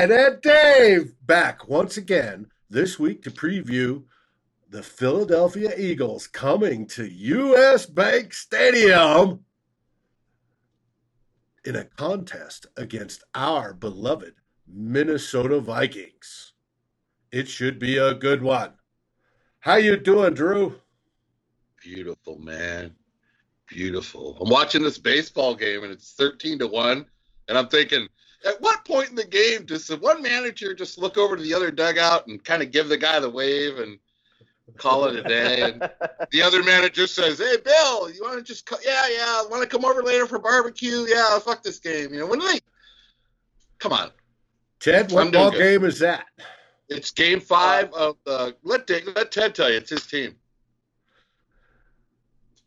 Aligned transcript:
Have 0.00 0.10
and 0.10 0.40
Dave 0.40 1.12
back 1.26 1.68
once 1.68 1.98
again 1.98 2.46
this 2.70 2.98
week 2.98 3.22
to 3.24 3.30
preview 3.30 4.04
the 4.70 4.82
Philadelphia 4.82 5.74
Eagles 5.76 6.26
coming 6.26 6.86
to 6.86 7.04
US 7.04 7.84
Bank 7.84 8.32
Stadium 8.32 9.44
in 11.66 11.76
a 11.76 11.84
contest 11.84 12.64
against 12.78 13.24
our 13.34 13.74
beloved 13.74 14.32
Minnesota 14.66 15.60
Vikings. 15.60 16.54
It 17.30 17.46
should 17.46 17.78
be 17.78 17.98
a 17.98 18.14
good 18.14 18.42
one. 18.42 18.72
How 19.58 19.74
you 19.74 19.98
doing, 19.98 20.32
Drew? 20.32 20.80
Beautiful, 21.78 22.38
man. 22.38 22.92
Beautiful. 23.66 24.38
I'm 24.40 24.48
watching 24.48 24.82
this 24.82 24.96
baseball 24.96 25.54
game 25.54 25.84
and 25.84 25.92
it's 25.92 26.14
13 26.14 26.58
to 26.60 26.68
1 26.68 27.04
and 27.48 27.58
I'm 27.58 27.68
thinking 27.68 28.08
at 28.44 28.60
what 28.60 28.84
point 28.84 29.10
in 29.10 29.14
the 29.14 29.24
game 29.24 29.64
does 29.64 29.86
the 29.86 29.96
one 29.96 30.22
manager 30.22 30.74
just 30.74 30.98
look 30.98 31.18
over 31.18 31.36
to 31.36 31.42
the 31.42 31.54
other 31.54 31.70
dugout 31.70 32.26
and 32.26 32.42
kind 32.44 32.62
of 32.62 32.70
give 32.70 32.88
the 32.88 32.96
guy 32.96 33.20
the 33.20 33.28
wave 33.28 33.78
and 33.78 33.98
call 34.76 35.04
it 35.04 35.16
a 35.16 35.22
day? 35.22 35.62
And 35.62 35.88
the 36.30 36.42
other 36.44 36.62
manager 36.62 37.06
says, 37.06 37.38
"Hey, 37.38 37.56
Bill, 37.62 38.10
you 38.10 38.22
want 38.22 38.38
to 38.38 38.42
just 38.42 38.66
co- 38.66 38.78
yeah, 38.84 39.08
yeah, 39.08 39.42
want 39.46 39.62
to 39.62 39.68
come 39.68 39.84
over 39.84 40.02
later 40.02 40.26
for 40.26 40.38
barbecue? 40.38 41.06
Yeah, 41.08 41.38
fuck 41.38 41.62
this 41.62 41.78
game. 41.78 42.12
You 42.12 42.20
know 42.20 42.26
when 42.26 42.38
do 42.38 42.48
they? 42.48 42.60
Come 43.78 43.92
on, 43.92 44.10
Ted, 44.80 45.12
what 45.12 45.32
ball 45.32 45.50
game 45.50 45.84
is 45.84 45.98
that? 46.00 46.26
It's 46.88 47.10
Game 47.12 47.40
Five 47.40 47.92
of 47.92 48.16
the. 48.24 48.56
Let 48.62 48.90
let 49.14 49.30
Ted 49.30 49.54
tell 49.54 49.70
you, 49.70 49.76
it's 49.76 49.90
his 49.90 50.06
team. 50.06 50.34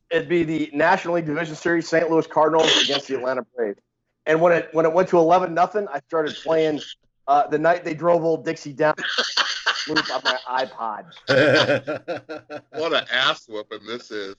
It'd 0.09 0.29
be 0.29 0.43
the 0.43 0.69
National 0.73 1.15
League 1.15 1.25
Division 1.25 1.55
Series, 1.55 1.89
St. 1.89 2.09
Louis 2.09 2.27
Cardinals 2.27 2.83
against 2.83 3.07
the 3.07 3.15
Atlanta 3.15 3.43
Braves. 3.55 3.79
And 4.25 4.39
when 4.41 4.53
it 4.53 4.69
when 4.71 4.85
it 4.85 4.93
went 4.93 5.09
to 5.09 5.17
eleven 5.17 5.53
nothing, 5.53 5.87
I 5.91 5.99
started 6.07 6.35
playing 6.43 6.81
uh, 7.27 7.47
the 7.47 7.57
night 7.57 7.83
they 7.83 7.93
drove 7.93 8.23
old 8.23 8.45
Dixie 8.45 8.73
down 8.73 8.95
loop 9.87 10.09
on 10.11 10.21
my 10.23 10.65
iPod. 10.65 12.61
what 12.71 12.93
an 12.93 13.05
ass 13.11 13.47
whooping 13.47 13.85
this 13.85 14.11
is. 14.11 14.35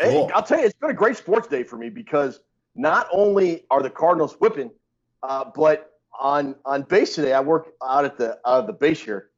Hey, 0.00 0.12
cool. 0.12 0.30
I'll 0.34 0.42
tell 0.42 0.58
you, 0.58 0.66
it's 0.66 0.74
been 0.74 0.90
a 0.90 0.94
great 0.94 1.16
sports 1.16 1.46
day 1.46 1.62
for 1.62 1.76
me 1.76 1.90
because 1.90 2.40
not 2.74 3.06
only 3.12 3.66
are 3.70 3.82
the 3.82 3.90
Cardinals 3.90 4.34
whipping, 4.34 4.70
uh, 5.22 5.44
but 5.54 5.98
on 6.18 6.56
on 6.64 6.82
base 6.82 7.14
today, 7.14 7.32
I 7.32 7.40
work 7.40 7.72
out 7.82 8.04
at 8.04 8.16
the 8.16 8.38
out 8.46 8.60
of 8.60 8.66
the 8.66 8.72
base 8.72 9.00
here. 9.00 9.30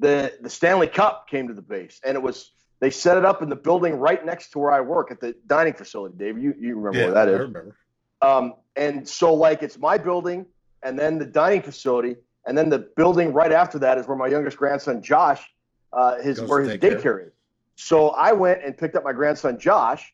The 0.00 0.32
the 0.40 0.50
Stanley 0.50 0.86
Cup 0.86 1.28
came 1.28 1.48
to 1.48 1.54
the 1.54 1.62
base, 1.62 2.00
and 2.04 2.16
it 2.16 2.22
was 2.22 2.52
they 2.80 2.90
set 2.90 3.16
it 3.16 3.24
up 3.24 3.42
in 3.42 3.48
the 3.48 3.56
building 3.56 3.94
right 3.94 4.24
next 4.24 4.50
to 4.50 4.58
where 4.58 4.72
I 4.72 4.80
work 4.80 5.10
at 5.10 5.20
the 5.20 5.34
dining 5.46 5.74
facility. 5.74 6.16
Dave, 6.18 6.38
you, 6.38 6.54
you 6.58 6.76
remember 6.78 6.98
yeah, 6.98 7.04
where 7.06 7.14
that 7.14 7.28
I 7.28 7.32
is? 7.32 7.38
remember. 7.38 7.76
Um, 8.22 8.54
and 8.76 9.08
so 9.08 9.32
like 9.34 9.62
it's 9.62 9.78
my 9.78 9.98
building, 9.98 10.46
and 10.82 10.98
then 10.98 11.18
the 11.18 11.26
dining 11.26 11.62
facility, 11.62 12.16
and 12.46 12.56
then 12.58 12.68
the 12.68 12.90
building 12.96 13.32
right 13.32 13.52
after 13.52 13.78
that 13.78 13.98
is 13.98 14.06
where 14.06 14.16
my 14.16 14.26
youngest 14.26 14.56
grandson 14.56 15.02
Josh, 15.02 15.42
uh, 15.92 16.20
his 16.20 16.40
Goes 16.40 16.48
where 16.48 16.62
his 16.62 16.72
daycare 16.78 17.02
care. 17.02 17.20
is. 17.20 17.32
So 17.76 18.10
I 18.10 18.32
went 18.32 18.64
and 18.64 18.76
picked 18.76 18.96
up 18.96 19.04
my 19.04 19.12
grandson 19.12 19.58
Josh, 19.58 20.12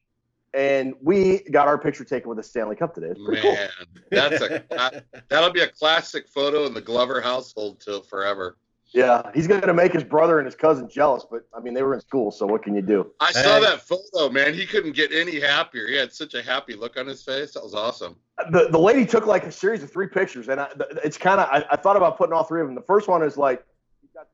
and 0.54 0.94
we 1.02 1.40
got 1.50 1.68
our 1.68 1.78
picture 1.78 2.04
taken 2.04 2.28
with 2.28 2.38
the 2.38 2.42
Stanley 2.44 2.76
Cup 2.76 2.94
today. 2.94 3.08
It's 3.08 3.20
pretty 3.22 3.42
Man, 3.48 3.68
cool. 3.78 3.86
that's 4.10 4.42
a 4.42 5.02
that'll 5.28 5.52
be 5.52 5.60
a 5.60 5.68
classic 5.68 6.28
photo 6.28 6.66
in 6.66 6.74
the 6.74 6.80
Glover 6.80 7.20
household 7.20 7.80
till 7.80 8.02
forever. 8.02 8.56
Yeah, 8.92 9.30
he's 9.34 9.46
going 9.46 9.60
to 9.60 9.72
make 9.72 9.92
his 9.92 10.02
brother 10.02 10.40
and 10.40 10.46
his 10.46 10.56
cousin 10.56 10.88
jealous, 10.88 11.24
but 11.30 11.46
I 11.56 11.60
mean, 11.60 11.74
they 11.74 11.82
were 11.82 11.94
in 11.94 12.00
school, 12.00 12.32
so 12.32 12.44
what 12.44 12.64
can 12.64 12.74
you 12.74 12.82
do? 12.82 13.12
I 13.20 13.30
saw 13.30 13.60
that 13.60 13.82
photo, 13.82 14.30
man. 14.30 14.52
He 14.52 14.66
couldn't 14.66 14.92
get 14.92 15.12
any 15.12 15.38
happier. 15.38 15.86
He 15.86 15.94
had 15.94 16.12
such 16.12 16.34
a 16.34 16.42
happy 16.42 16.74
look 16.74 16.98
on 16.98 17.06
his 17.06 17.22
face. 17.22 17.54
That 17.54 17.62
was 17.62 17.72
awesome. 17.72 18.16
The, 18.50 18.68
the 18.68 18.78
lady 18.78 19.06
took 19.06 19.26
like 19.26 19.44
a 19.44 19.52
series 19.52 19.84
of 19.84 19.92
three 19.92 20.08
pictures, 20.08 20.48
and 20.48 20.60
I, 20.60 20.68
it's 21.04 21.16
kind 21.16 21.40
of, 21.40 21.48
I, 21.52 21.64
I, 21.70 21.76
thought 21.76 21.96
about 21.96 22.18
putting 22.18 22.32
all 22.32 22.42
three 22.42 22.62
of 22.62 22.66
them. 22.66 22.74
The 22.74 22.82
first 22.82 23.06
one 23.06 23.22
is 23.22 23.36
like, 23.36 23.64
he's 24.00 24.10
got 24.10 24.26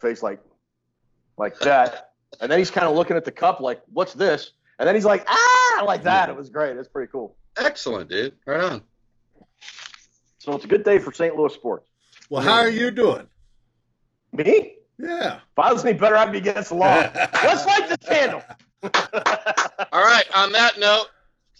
face 0.00 0.22
like, 0.22 0.40
like 1.38 1.58
that. 1.60 2.10
and 2.42 2.52
then 2.52 2.58
he's 2.58 2.70
kind 2.70 2.86
of 2.86 2.94
looking 2.94 3.16
at 3.16 3.24
the 3.24 3.32
cup 3.32 3.60
like, 3.60 3.80
what's 3.90 4.12
this? 4.12 4.52
And 4.78 4.86
then 4.86 4.94
he's 4.94 5.06
like, 5.06 5.24
ah, 5.28 5.82
like 5.86 6.02
that. 6.02 6.28
It 6.28 6.36
was 6.36 6.50
great. 6.50 6.76
It's 6.76 6.88
pretty 6.88 7.10
cool. 7.10 7.36
Excellent, 7.56 8.10
dude. 8.10 8.34
Right 8.46 8.60
on. 8.60 8.82
So 10.38 10.54
it's 10.54 10.66
a 10.66 10.68
good 10.68 10.84
day 10.84 10.98
for 10.98 11.10
St. 11.10 11.34
Louis 11.36 11.54
sports. 11.54 11.88
Well, 12.28 12.42
how 12.42 12.58
are 12.58 12.68
you 12.68 12.90
doing? 12.90 13.26
Me? 14.34 14.74
Yeah. 14.98 15.36
If 15.36 15.58
I 15.58 15.72
was 15.72 15.84
any 15.84 15.96
better, 15.96 16.16
I'd 16.16 16.32
be 16.32 16.38
against 16.38 16.70
the 16.70 16.76
law. 16.76 16.96
Let's 17.14 17.64
light 17.66 17.88
the 17.88 17.98
candle. 17.98 18.42
All 19.92 20.04
right. 20.04 20.24
On 20.34 20.52
that 20.52 20.78
note, 20.78 21.06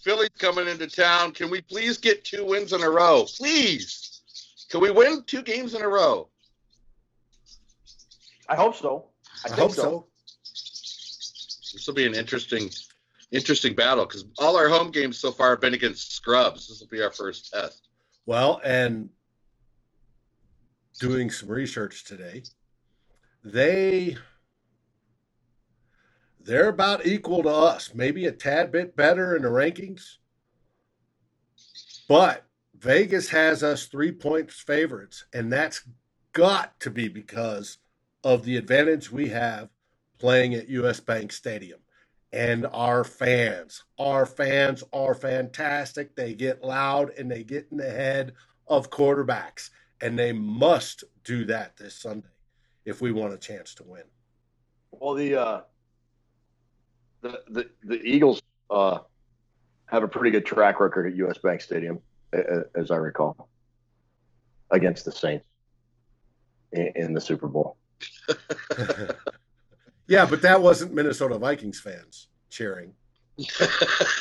Philly's 0.03 0.29
coming 0.37 0.67
into 0.67 0.87
town. 0.87 1.31
Can 1.31 1.49
we 1.49 1.61
please 1.61 1.97
get 1.97 2.23
two 2.23 2.45
wins 2.45 2.73
in 2.73 2.83
a 2.83 2.89
row? 2.89 3.25
Please. 3.37 4.21
Can 4.69 4.81
we 4.81 4.91
win 4.91 5.23
two 5.25 5.41
games 5.41 5.73
in 5.73 5.81
a 5.81 5.87
row? 5.87 6.27
I 8.49 8.55
hope 8.55 8.75
so. 8.75 9.05
I, 9.45 9.53
I 9.53 9.55
hope 9.55 9.71
so. 9.71 9.81
so. 9.81 10.05
This 11.73 11.87
will 11.87 11.93
be 11.93 12.05
an 12.05 12.13
interesting, 12.13 12.69
interesting 13.31 13.73
battle 13.73 14.05
because 14.05 14.25
all 14.37 14.57
our 14.57 14.69
home 14.69 14.91
games 14.91 15.17
so 15.17 15.31
far 15.31 15.51
have 15.51 15.61
been 15.61 15.73
against 15.73 16.13
scrubs. 16.13 16.67
This 16.67 16.79
will 16.79 16.87
be 16.87 17.01
our 17.01 17.11
first 17.11 17.51
test. 17.51 17.87
Well, 18.25 18.61
and 18.63 19.09
doing 20.99 21.29
some 21.29 21.49
research 21.49 22.05
today, 22.05 22.43
they 23.45 24.17
they're 26.41 26.69
about 26.69 27.05
equal 27.05 27.43
to 27.43 27.49
us, 27.49 27.93
maybe 27.93 28.25
a 28.25 28.31
tad 28.31 28.71
bit 28.71 28.95
better 28.95 29.35
in 29.35 29.43
the 29.43 29.47
rankings. 29.47 30.17
But 32.07 32.45
Vegas 32.77 33.29
has 33.29 33.63
us 33.63 33.85
three 33.85 34.11
points 34.11 34.59
favorites, 34.59 35.25
and 35.33 35.51
that's 35.51 35.87
got 36.33 36.79
to 36.81 36.91
be 36.91 37.07
because 37.07 37.77
of 38.23 38.43
the 38.43 38.57
advantage 38.57 39.11
we 39.11 39.29
have 39.29 39.69
playing 40.19 40.53
at 40.53 40.69
US 40.69 40.99
Bank 40.99 41.31
Stadium. 41.31 41.79
And 42.31 42.67
our 42.71 43.03
fans, 43.03 43.83
our 43.97 44.25
fans 44.25 44.83
are 44.91 45.15
fantastic. 45.15 46.15
They 46.15 46.33
get 46.33 46.63
loud 46.63 47.11
and 47.17 47.31
they 47.31 47.43
get 47.43 47.67
in 47.71 47.77
the 47.77 47.89
head 47.89 48.33
of 48.67 48.89
quarterbacks, 48.89 49.69
and 50.01 50.19
they 50.19 50.33
must 50.33 51.05
do 51.23 51.45
that 51.45 51.77
this 51.77 51.95
Sunday 51.95 52.34
if 52.85 53.01
we 53.01 53.11
want 53.11 53.33
a 53.33 53.37
chance 53.37 53.73
to 53.75 53.83
win. 53.83 54.03
Well, 54.91 55.15
the 55.15 55.35
uh, 55.35 55.61
the 57.21 57.41
the, 57.49 57.69
the 57.83 58.01
Eagles 58.01 58.41
uh, 58.69 58.99
have 59.87 60.03
a 60.03 60.07
pretty 60.07 60.31
good 60.31 60.45
track 60.45 60.79
record 60.79 61.07
at 61.07 61.17
U.S. 61.17 61.37
Bank 61.37 61.61
Stadium, 61.61 61.99
as 62.75 62.91
I 62.91 62.95
recall, 62.95 63.49
against 64.71 65.05
the 65.05 65.11
Saints 65.11 65.45
in, 66.71 66.91
in 66.95 67.13
the 67.13 67.21
Super 67.21 67.47
Bowl. 67.47 67.77
yeah, 70.07 70.25
but 70.25 70.41
that 70.41 70.61
wasn't 70.61 70.93
Minnesota 70.93 71.37
Vikings 71.37 71.79
fans 71.79 72.27
cheering. 72.49 72.93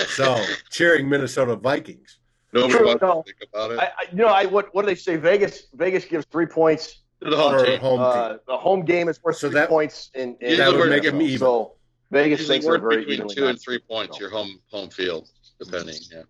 so 0.09 0.43
cheering 0.71 1.09
Minnesota 1.09 1.55
Vikings. 1.55 2.19
Nobody 2.53 2.75
True, 2.75 2.87
wants 2.87 3.03
no. 3.03 3.23
to 3.23 3.33
think 3.33 3.51
about 3.53 3.71
it. 3.73 3.79
I, 3.79 3.85
I, 3.85 4.07
you 4.11 4.17
know, 4.17 4.27
I 4.27 4.47
what 4.47 4.75
what 4.75 4.83
do 4.83 4.87
they 4.87 4.95
say? 4.95 5.17
Vegas 5.17 5.67
Vegas 5.75 6.05
gives 6.05 6.25
three 6.27 6.47
points 6.47 7.04
the 7.31 7.37
home 7.37 7.65
team. 7.65 7.81
Home 7.81 8.01
uh, 8.01 8.35
the 8.47 8.57
home 8.57 8.85
game 8.85 9.09
is 9.09 9.23
worth 9.23 9.37
so 9.37 9.49
three 9.49 9.61
that, 9.61 9.69
points 9.69 10.11
in, 10.15 10.37
in 10.41 10.59
that 10.59 10.73
would 10.73 10.91
make 10.91 11.03
them 11.03 11.21
even. 11.23 11.39
So 11.39 11.75
Vegas 12.11 12.47
thinks 12.47 12.67
they're 12.67 12.79
very 12.79 13.05
between 13.05 13.29
two 13.29 13.47
and 13.47 13.61
three 13.61 13.79
points. 13.79 14.19
Your 14.21 14.31
home 14.31 14.61
home 14.71 14.91
field, 14.91 15.29
depending. 15.59 15.97
Yeah. 16.13 16.23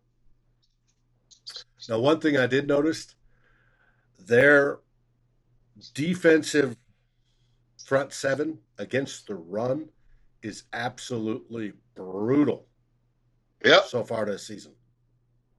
Now, 1.88 1.99
one 1.99 2.20
thing 2.20 2.38
I 2.38 2.46
did 2.46 2.67
notice, 2.67 3.14
their 4.19 4.79
defensive 5.93 6.76
front 7.85 8.12
seven 8.12 8.58
against 8.79 9.26
the 9.26 9.35
run 9.35 9.90
is 10.43 10.64
absolutely 10.73 11.73
brutal. 11.94 12.67
Yeah. 13.64 13.82
So 13.82 14.05
far 14.05 14.25
this 14.25 14.47
season. 14.47 14.73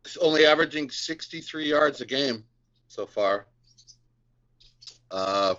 It's 0.04 0.18
only 0.18 0.46
averaging 0.46 0.90
63 0.90 1.68
yards 1.68 2.02
a 2.02 2.06
game 2.06 2.44
so 2.88 3.06
far. 3.06 3.48
Uh, 5.16 5.56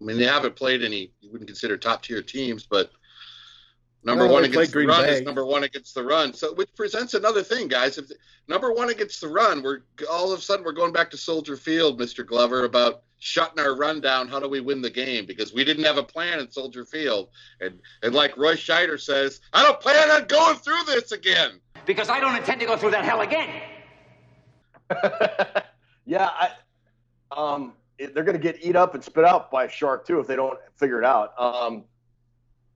I 0.00 0.04
mean, 0.04 0.18
they 0.18 0.24
haven't 0.24 0.56
played 0.56 0.82
any. 0.82 1.12
You 1.20 1.30
wouldn't 1.30 1.46
consider 1.48 1.76
top 1.76 2.02
tier 2.02 2.22
teams, 2.22 2.66
but 2.66 2.90
number 4.02 4.26
one 4.26 4.44
against 4.44 4.72
the 4.72 4.84
run 4.84 5.04
Bay. 5.04 5.12
is 5.12 5.22
number 5.22 5.46
one 5.46 5.62
against 5.62 5.94
the 5.94 6.02
run. 6.02 6.34
So, 6.34 6.52
which 6.54 6.74
presents 6.74 7.14
another 7.14 7.42
thing, 7.42 7.68
guys. 7.68 7.98
If 7.98 8.08
the, 8.08 8.16
number 8.48 8.72
one 8.72 8.90
against 8.90 9.20
the 9.20 9.28
run, 9.28 9.62
we're 9.62 9.82
all 10.10 10.32
of 10.32 10.40
a 10.40 10.42
sudden 10.42 10.64
we're 10.64 10.72
going 10.72 10.92
back 10.92 11.10
to 11.12 11.16
Soldier 11.16 11.56
Field, 11.56 12.00
Mister 12.00 12.24
Glover, 12.24 12.64
about 12.64 13.04
shutting 13.20 13.64
our 13.64 13.76
run 13.76 14.00
down. 14.00 14.26
How 14.26 14.40
do 14.40 14.48
we 14.48 14.60
win 14.60 14.82
the 14.82 14.90
game? 14.90 15.24
Because 15.24 15.54
we 15.54 15.64
didn't 15.64 15.84
have 15.84 15.98
a 15.98 16.02
plan 16.02 16.40
in 16.40 16.50
Soldier 16.50 16.84
Field, 16.84 17.28
and 17.60 17.78
and 18.02 18.12
like 18.12 18.36
Roy 18.36 18.56
Scheider 18.56 19.00
says, 19.00 19.40
I 19.52 19.62
don't 19.62 19.80
plan 19.80 20.10
on 20.10 20.26
going 20.26 20.56
through 20.56 20.82
this 20.86 21.12
again. 21.12 21.60
Because 21.86 22.08
I 22.08 22.18
don't 22.18 22.34
intend 22.34 22.58
to 22.60 22.66
go 22.66 22.76
through 22.76 22.90
that 22.90 23.04
hell 23.04 23.20
again. 23.20 23.62
yeah, 26.04 26.28
I 26.28 26.50
um 27.30 27.72
they're 27.98 28.24
going 28.24 28.36
to 28.36 28.38
get 28.38 28.62
eat 28.62 28.76
up 28.76 28.94
and 28.94 29.02
spit 29.02 29.24
out 29.24 29.50
by 29.50 29.64
a 29.64 29.70
shark 29.70 30.06
too 30.06 30.20
if 30.20 30.26
they 30.26 30.36
don't 30.36 30.58
figure 30.76 30.98
it 30.98 31.04
out. 31.04 31.32
Um, 31.38 31.84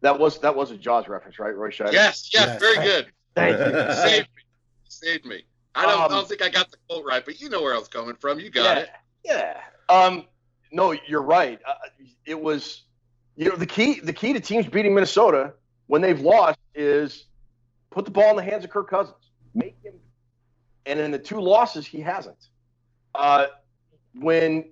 that 0.00 0.18
was 0.18 0.38
that 0.40 0.54
was 0.54 0.70
a 0.70 0.76
Jaws 0.76 1.08
reference, 1.08 1.38
right, 1.38 1.54
Roy 1.54 1.70
Scheider? 1.70 1.92
Yes, 1.92 2.30
yes, 2.32 2.46
yes. 2.48 2.60
very 2.60 2.76
good. 2.76 3.06
Thank 3.34 3.58
you. 3.58 3.94
saved 3.94 4.28
me. 4.36 4.42
Saved 4.84 5.24
me. 5.24 5.44
I 5.74 5.86
don't, 5.86 6.00
I 6.00 6.04
Um, 6.04 6.10
don't 6.10 6.28
think 6.28 6.42
I 6.42 6.48
got 6.48 6.70
the 6.70 6.78
quote 6.88 7.04
right, 7.04 7.24
but 7.24 7.40
you 7.40 7.48
know 7.48 7.62
where 7.62 7.74
I 7.74 7.78
was 7.78 7.88
coming 7.88 8.16
from. 8.16 8.40
You 8.40 8.50
got 8.50 8.76
yeah, 8.76 8.82
it. 8.82 8.90
Yeah. 9.24 9.60
Um, 9.88 10.24
no, 10.72 10.92
you're 11.06 11.22
right. 11.22 11.60
Uh, 11.66 11.74
it 12.24 12.40
was, 12.40 12.82
you 13.36 13.48
know, 13.48 13.56
the 13.56 13.66
key. 13.66 14.00
The 14.00 14.12
key 14.12 14.32
to 14.32 14.40
teams 14.40 14.66
beating 14.66 14.94
Minnesota 14.94 15.54
when 15.86 16.00
they've 16.00 16.20
lost 16.20 16.58
is 16.74 17.26
put 17.90 18.04
the 18.04 18.10
ball 18.10 18.30
in 18.30 18.36
the 18.36 18.50
hands 18.50 18.64
of 18.64 18.70
Kirk 18.70 18.88
Cousins. 18.88 19.16
Make 19.54 19.76
him. 19.82 19.94
And 20.86 20.98
in 20.98 21.10
the 21.10 21.18
two 21.18 21.40
losses, 21.40 21.86
he 21.86 22.00
hasn't. 22.00 22.48
Uh, 23.14 23.46
when 24.14 24.70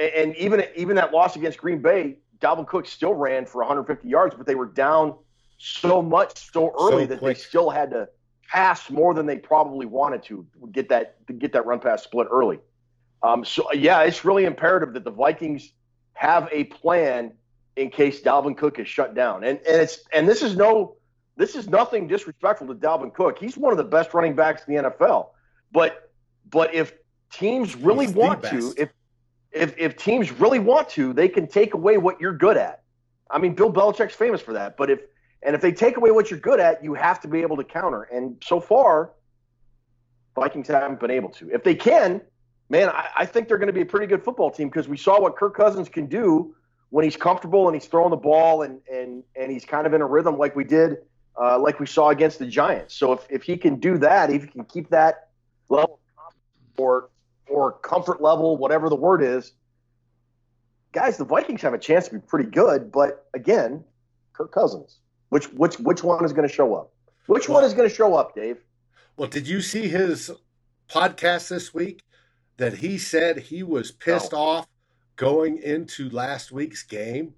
and 0.00 0.36
even 0.36 0.64
even 0.76 0.96
that 0.96 1.12
loss 1.12 1.36
against 1.36 1.58
Green 1.58 1.82
Bay, 1.82 2.16
Dalvin 2.40 2.66
Cook 2.66 2.86
still 2.86 3.14
ran 3.14 3.46
for 3.46 3.58
150 3.58 4.08
yards, 4.08 4.34
but 4.34 4.46
they 4.46 4.54
were 4.54 4.66
down 4.66 5.14
so 5.58 6.00
much 6.00 6.50
so 6.52 6.72
early 6.80 7.04
So 7.04 7.06
that 7.08 7.18
quick. 7.18 7.36
they 7.36 7.42
still 7.42 7.70
had 7.70 7.90
to 7.90 8.08
pass 8.48 8.90
more 8.90 9.14
than 9.14 9.26
they 9.26 9.36
probably 9.36 9.86
wanted 9.86 10.22
to 10.24 10.46
get 10.72 10.88
that 10.88 11.26
to 11.26 11.32
get 11.32 11.52
that 11.52 11.66
run 11.66 11.80
pass 11.80 12.02
split 12.02 12.28
early. 12.30 12.58
Um, 13.22 13.44
so 13.44 13.70
yeah, 13.72 14.02
it's 14.02 14.24
really 14.24 14.44
imperative 14.44 14.94
that 14.94 15.04
the 15.04 15.10
Vikings 15.10 15.72
have 16.14 16.48
a 16.50 16.64
plan 16.64 17.32
in 17.76 17.90
case 17.90 18.22
Dalvin 18.22 18.56
Cook 18.56 18.78
is 18.78 18.88
shut 18.88 19.14
down. 19.14 19.44
And 19.44 19.58
and 19.68 19.82
it's 19.82 20.00
and 20.12 20.28
this 20.28 20.42
is 20.42 20.56
no 20.56 20.96
this 21.36 21.54
is 21.54 21.68
nothing 21.68 22.08
disrespectful 22.08 22.66
to 22.68 22.74
Dalvin 22.74 23.12
Cook. 23.14 23.38
He's 23.38 23.56
one 23.56 23.72
of 23.72 23.78
the 23.78 23.84
best 23.84 24.12
running 24.14 24.34
backs 24.34 24.62
in 24.66 24.74
the 24.74 24.90
NFL. 24.90 25.28
But 25.72 26.10
but 26.50 26.74
if 26.74 26.94
teams 27.32 27.76
really 27.76 28.06
He's 28.06 28.14
want 28.14 28.42
to, 28.44 28.74
if 28.76 28.90
if 29.52 29.76
if 29.78 29.96
teams 29.96 30.30
really 30.32 30.58
want 30.58 30.88
to, 30.90 31.12
they 31.12 31.28
can 31.28 31.46
take 31.46 31.74
away 31.74 31.98
what 31.98 32.20
you're 32.20 32.36
good 32.36 32.56
at. 32.56 32.82
I 33.30 33.38
mean, 33.38 33.54
Bill 33.54 33.72
Belichick's 33.72 34.14
famous 34.14 34.40
for 34.40 34.52
that. 34.52 34.76
But 34.76 34.90
if 34.90 35.00
and 35.42 35.54
if 35.54 35.62
they 35.62 35.72
take 35.72 35.96
away 35.96 36.10
what 36.10 36.30
you're 36.30 36.40
good 36.40 36.60
at, 36.60 36.84
you 36.84 36.94
have 36.94 37.20
to 37.20 37.28
be 37.28 37.40
able 37.40 37.56
to 37.56 37.64
counter. 37.64 38.02
And 38.02 38.36
so 38.46 38.60
far, 38.60 39.12
Vikings 40.34 40.68
haven't 40.68 41.00
been 41.00 41.10
able 41.10 41.30
to. 41.30 41.50
If 41.50 41.64
they 41.64 41.74
can, 41.74 42.20
man, 42.68 42.90
I, 42.90 43.08
I 43.18 43.26
think 43.26 43.48
they're 43.48 43.58
going 43.58 43.68
to 43.68 43.72
be 43.72 43.80
a 43.80 43.86
pretty 43.86 44.06
good 44.06 44.22
football 44.22 44.50
team 44.50 44.68
because 44.68 44.88
we 44.88 44.96
saw 44.96 45.20
what 45.20 45.36
Kirk 45.36 45.56
Cousins 45.56 45.88
can 45.88 46.06
do 46.06 46.54
when 46.90 47.04
he's 47.04 47.16
comfortable 47.16 47.68
and 47.68 47.74
he's 47.74 47.86
throwing 47.86 48.10
the 48.10 48.16
ball 48.16 48.62
and 48.62 48.80
and 48.92 49.22
and 49.34 49.50
he's 49.50 49.64
kind 49.64 49.86
of 49.86 49.94
in 49.94 50.00
a 50.00 50.06
rhythm 50.06 50.38
like 50.38 50.54
we 50.54 50.64
did, 50.64 50.98
uh, 51.40 51.58
like 51.58 51.80
we 51.80 51.86
saw 51.86 52.10
against 52.10 52.38
the 52.38 52.46
Giants. 52.46 52.94
So 52.94 53.12
if 53.12 53.26
if 53.30 53.42
he 53.42 53.56
can 53.56 53.80
do 53.80 53.98
that, 53.98 54.30
if 54.30 54.42
he 54.42 54.48
can 54.48 54.64
keep 54.64 54.90
that 54.90 55.28
level 55.68 56.00
or 56.76 57.10
or 57.50 57.72
comfort 57.72 58.22
level, 58.22 58.56
whatever 58.56 58.88
the 58.88 58.96
word 58.96 59.22
is, 59.22 59.52
guys, 60.92 61.16
the 61.16 61.24
Vikings 61.24 61.62
have 61.62 61.74
a 61.74 61.78
chance 61.78 62.08
to 62.08 62.14
be 62.14 62.20
pretty 62.20 62.50
good. 62.50 62.90
But 62.92 63.26
again, 63.34 63.84
Kirk 64.32 64.52
Cousins, 64.52 64.98
which 65.28 65.46
which 65.52 65.78
which 65.80 66.02
one 66.02 66.24
is 66.24 66.32
going 66.32 66.48
to 66.48 66.54
show 66.54 66.74
up? 66.74 66.92
Which 67.26 67.48
one 67.48 67.64
is 67.64 67.74
going 67.74 67.88
to 67.88 67.94
show 67.94 68.14
up, 68.14 68.34
Dave? 68.34 68.58
Well, 69.16 69.28
did 69.28 69.46
you 69.46 69.60
see 69.60 69.88
his 69.88 70.30
podcast 70.90 71.48
this 71.48 71.72
week 71.74 72.02
that 72.56 72.78
he 72.78 72.98
said 72.98 73.38
he 73.38 73.62
was 73.62 73.90
pissed 73.90 74.32
No. 74.32 74.38
off 74.38 74.66
going 75.16 75.58
into 75.58 76.08
last 76.10 76.50
week's 76.50 76.82
game? 76.82 77.34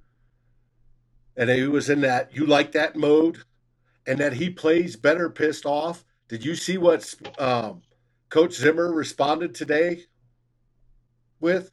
And 1.36 1.48
he 1.50 1.66
was 1.66 1.88
in 1.90 2.02
that 2.02 2.34
you 2.36 2.46
like 2.46 2.72
that 2.72 2.94
mode 2.96 3.38
and 4.06 4.18
that 4.18 4.34
he 4.34 4.50
plays 4.50 4.96
better 4.96 5.30
pissed 5.30 5.64
off. 5.66 6.04
Did 6.28 6.44
you 6.44 6.54
see 6.54 6.78
what 6.78 7.14
um, 7.38 7.82
Coach 8.32 8.54
Zimmer 8.54 8.90
responded 8.90 9.54
today 9.54 10.04
with? 11.38 11.70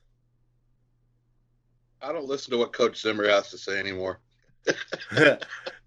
I 2.01 2.11
don't 2.11 2.27
listen 2.27 2.51
to 2.51 2.57
what 2.57 2.73
Coach 2.73 3.01
Zimmer 3.01 3.29
has 3.29 3.49
to 3.51 3.57
say 3.57 3.79
anymore. 3.79 4.19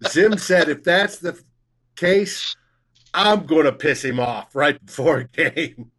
Zim 0.07 0.35
said 0.39 0.69
if 0.69 0.83
that's 0.83 1.19
the 1.19 1.39
case, 1.95 2.55
I'm 3.13 3.45
going 3.45 3.65
to 3.65 3.71
piss 3.71 4.03
him 4.03 4.19
off 4.19 4.55
right 4.55 4.83
before 4.83 5.17
a 5.19 5.25
game. 5.25 5.91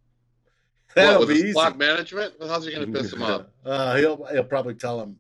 That'll 0.97 1.21
with 1.21 1.29
be 1.29 1.35
easy. 1.37 1.53
clock 1.53 1.79
management? 1.79 2.35
How's 2.41 2.67
he 2.67 2.75
going 2.75 2.93
to 2.93 3.01
piss 3.01 3.13
him 3.13 3.23
off? 3.23 3.43
Uh, 3.65 3.97
he'll 3.97 4.27
he'll 4.27 4.45
probably 4.45 4.75
tell 4.75 5.01
him, 5.01 5.17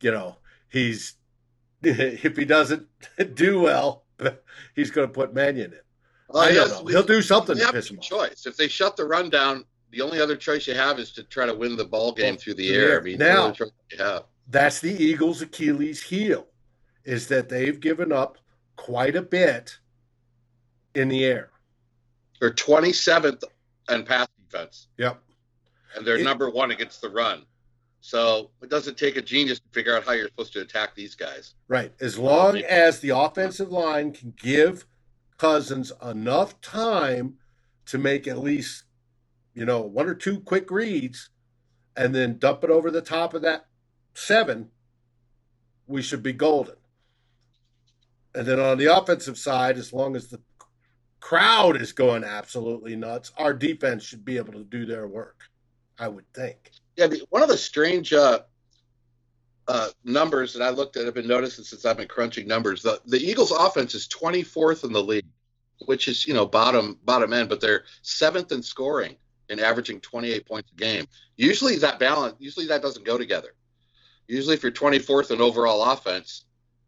you 0.00 0.10
know, 0.10 0.36
he's 0.68 1.14
if 1.82 2.36
he 2.36 2.44
doesn't 2.44 2.88
do 3.34 3.60
well, 3.60 4.06
he's 4.74 4.90
going 4.90 5.06
to 5.06 5.12
put 5.12 5.34
Mannion 5.34 5.74
in. 5.74 5.78
I 6.34 6.52
don't 6.52 6.68
know. 6.70 6.82
we- 6.82 6.92
He'll 6.92 7.02
do 7.02 7.22
something 7.22 7.56
to 7.56 7.64
have 7.64 7.74
piss 7.74 7.90
him 7.90 7.98
off. 7.98 8.04
choice. 8.04 8.46
If 8.46 8.56
they 8.56 8.68
shut 8.68 8.96
the 8.96 9.04
run 9.04 9.30
down, 9.30 9.64
the 9.90 10.02
only 10.02 10.20
other 10.20 10.36
choice 10.36 10.66
you 10.66 10.74
have 10.74 10.98
is 10.98 11.10
to 11.12 11.22
try 11.22 11.46
to 11.46 11.54
win 11.54 11.76
the 11.76 11.84
ball 11.84 12.12
game 12.12 12.34
Well, 12.34 12.40
through 12.40 12.54
the 12.54 12.74
air. 12.74 12.90
air. 12.92 13.00
I 13.00 13.02
mean, 13.02 13.18
Now- 13.18 13.34
the 13.34 13.40
only 13.42 13.56
choice 13.56 13.70
you 13.92 13.98
have. 13.98 14.24
That's 14.50 14.80
the 14.80 14.92
Eagles' 15.02 15.42
Achilles 15.42 16.02
heel, 16.02 16.46
is 17.04 17.28
that 17.28 17.48
they've 17.48 17.78
given 17.78 18.12
up 18.12 18.38
quite 18.76 19.16
a 19.16 19.22
bit 19.22 19.78
in 20.94 21.08
the 21.08 21.24
air. 21.24 21.50
They're 22.40 22.52
27th 22.52 23.44
in 23.90 24.04
pass 24.04 24.28
defense, 24.50 24.88
Yep. 24.98 25.22
and 25.94 26.06
they're 26.06 26.16
It- 26.18 26.24
number 26.24 26.48
one 26.50 26.70
against 26.70 27.00
the 27.00 27.08
run. 27.10 27.44
So 28.00 28.50
it 28.62 28.68
doesn't 28.70 28.96
take 28.96 29.16
a 29.16 29.22
genius 29.22 29.58
to 29.58 29.68
figure 29.72 29.94
out 29.96 30.04
how 30.04 30.12
you're 30.12 30.28
supposed 30.28 30.52
to 30.52 30.60
attack 30.60 30.94
these 30.94 31.14
guys. 31.14 31.54
Right. 31.66 31.92
As 32.00 32.16
long 32.16 32.58
as 32.58 33.00
the 33.00 33.10
offensive 33.10 33.72
line 33.72 34.12
can 34.12 34.32
give 34.40 34.86
Cousins 35.38 35.92
enough 36.02 36.60
time 36.60 37.34
to 37.86 37.98
make 37.98 38.26
at 38.26 38.38
least, 38.38 38.84
you 39.54 39.64
know, 39.64 39.80
one 39.80 40.08
or 40.08 40.14
two 40.14 40.40
quick 40.40 40.70
reads 40.70 41.30
and 41.96 42.14
then 42.14 42.38
dump 42.38 42.62
it 42.64 42.70
over 42.70 42.90
the 42.90 43.00
top 43.00 43.34
of 43.34 43.42
that 43.42 43.66
seven, 44.14 44.68
we 45.86 46.02
should 46.02 46.22
be 46.22 46.32
golden. 46.32 46.74
And 48.34 48.46
then 48.46 48.60
on 48.60 48.78
the 48.78 48.94
offensive 48.96 49.38
side, 49.38 49.78
as 49.78 49.92
long 49.92 50.14
as 50.14 50.28
the 50.28 50.40
crowd 51.20 51.80
is 51.80 51.92
going 51.92 52.24
absolutely 52.24 52.94
nuts, 52.94 53.32
our 53.36 53.54
defense 53.54 54.04
should 54.04 54.24
be 54.24 54.36
able 54.36 54.52
to 54.52 54.64
do 54.64 54.86
their 54.86 55.06
work, 55.08 55.42
I 55.98 56.08
would 56.08 56.30
think. 56.34 56.70
Yeah, 56.96 57.08
one 57.30 57.42
of 57.42 57.48
the 57.48 57.56
strange 57.56 58.12
uh, 58.12 58.40
uh, 59.66 59.88
numbers 60.04 60.52
that 60.54 60.62
I 60.62 60.70
looked 60.70 60.96
at, 60.96 61.06
I've 61.06 61.14
been 61.14 61.28
noticing 61.28 61.64
since 61.64 61.84
I've 61.84 61.96
been 61.96 62.08
crunching 62.08 62.46
numbers. 62.46 62.82
The, 62.82 63.00
the 63.06 63.18
Eagles' 63.18 63.52
offense 63.52 63.94
is 63.94 64.08
24th 64.08 64.84
in 64.84 64.92
the 64.92 65.02
league, 65.02 65.26
which 65.86 66.08
is 66.08 66.26
you 66.26 66.34
know 66.34 66.46
bottom 66.46 66.98
bottom 67.04 67.32
end, 67.32 67.48
but 67.48 67.60
they're 67.60 67.84
seventh 68.02 68.52
in 68.52 68.62
scoring 68.62 69.16
and 69.50 69.60
averaging 69.60 70.00
28 70.00 70.46
points 70.46 70.70
a 70.72 70.74
game. 70.74 71.06
Usually 71.36 71.76
that 71.76 71.98
balance, 71.98 72.34
usually 72.38 72.66
that 72.66 72.82
doesn't 72.82 73.06
go 73.06 73.16
together. 73.16 73.54
Usually, 74.26 74.54
if 74.54 74.62
you're 74.62 74.72
24th 74.72 75.30
in 75.30 75.40
overall 75.40 75.82
offense, 75.82 76.44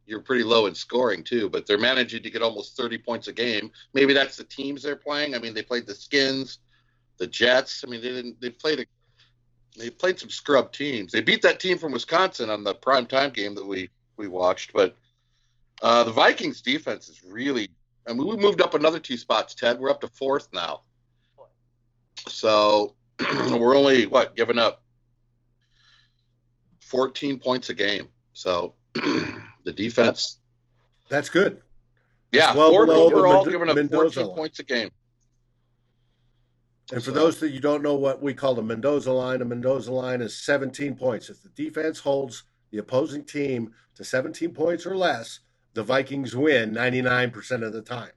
you're 0.07 0.21
pretty 0.21 0.45
low 0.45 0.67
in 0.67 0.75
scoring 0.75 1.25
too. 1.25 1.49
But 1.49 1.67
they're 1.67 1.79
managing 1.79 2.23
to 2.23 2.31
get 2.31 2.43
almost 2.43 2.77
30 2.77 2.99
points 2.99 3.29
a 3.29 3.33
game. 3.33 3.71
Maybe 3.95 4.13
that's 4.13 4.37
the 4.37 4.45
teams 4.45 4.83
they're 4.83 4.97
playing. 4.97 5.35
I 5.35 5.39
mean, 5.39 5.55
they 5.55 5.63
played 5.63 5.87
the 5.87 5.95
Skins, 5.95 6.59
the 7.17 7.27
Jets. 7.27 7.83
I 7.87 7.91
mean, 7.91 8.03
they 8.03 8.09
didn't. 8.09 8.41
They 8.41 8.51
played 8.51 8.81
a 8.81 8.85
they 9.79 9.89
played 9.89 10.19
some 10.19 10.31
scrub 10.31 10.73
teams. 10.73 11.13
They 11.13 11.23
beat 11.23 11.43
that 11.43 11.61
team 11.61 11.79
from 11.79 11.93
Wisconsin 11.93 12.51
on 12.51 12.65
the 12.65 12.75
prime 12.75 13.07
time 13.07 13.31
game 13.31 13.55
that 13.55 13.67
we 13.67 13.89
we 14.17 14.29
watched. 14.29 14.73
But 14.73 14.97
uh, 15.81 16.05
the 16.05 16.13
Vikings 16.13 16.61
defense 16.61 17.09
is 17.09 17.23
really. 17.25 17.71
I 18.11 18.13
mean, 18.13 18.27
we 18.27 18.37
moved 18.37 18.61
up 18.61 18.75
another 18.75 18.99
two 18.99 19.17
spots, 19.17 19.55
Ted. 19.55 19.79
We're 19.79 19.89
up 19.91 20.01
to 20.01 20.09
fourth 20.09 20.49
now. 20.53 20.83
So 22.29 22.97
we're 23.51 23.77
only 23.77 24.07
what 24.07 24.35
giving 24.35 24.59
up 24.59 24.83
14 26.81 27.39
points 27.39 27.71
a 27.71 27.75
game. 27.75 28.09
So 28.33 28.75
the 28.95 29.73
defense, 29.73 30.39
That's 31.09 31.29
good. 31.29 31.61
yeah, 32.33 32.53
well 32.55 32.71
fourth 32.73 32.89
below 32.89 33.07
overall, 33.07 33.45
Mendo- 33.45 33.51
giving 33.53 33.69
up 33.71 33.77
Mendoza 33.77 34.15
14 34.21 34.27
line. 34.27 34.37
points 34.37 34.59
a 34.59 34.65
game. 34.65 34.91
And 36.93 37.01
for 37.05 37.11
So- 37.13 37.15
those 37.17 37.39
that 37.41 37.51
you 37.51 37.61
don't 37.61 37.83
know 37.83 37.95
what 37.95 38.21
we 38.21 38.35
call 38.35 38.55
the 38.57 38.63
Mendoza 38.63 39.13
line, 39.13 39.41
a 39.41 39.45
Mendoza 39.45 39.93
line 39.93 40.21
is 40.21 40.37
17 40.37 40.97
points. 40.97 41.31
If 41.31 41.43
the 41.45 41.49
defense 41.51 42.01
holds 42.01 42.43
the 42.73 42.79
opposing 42.79 43.25
team 43.25 43.73
to 43.95 44.03
17 44.05 44.53
points 44.53 44.85
or 44.85 44.97
less, 44.97 45.39
the 45.75 45.83
Vikings 45.83 46.35
win 46.35 46.73
99% 46.73 47.63
of 47.63 47.73
the 47.73 47.83
time. 47.83 48.11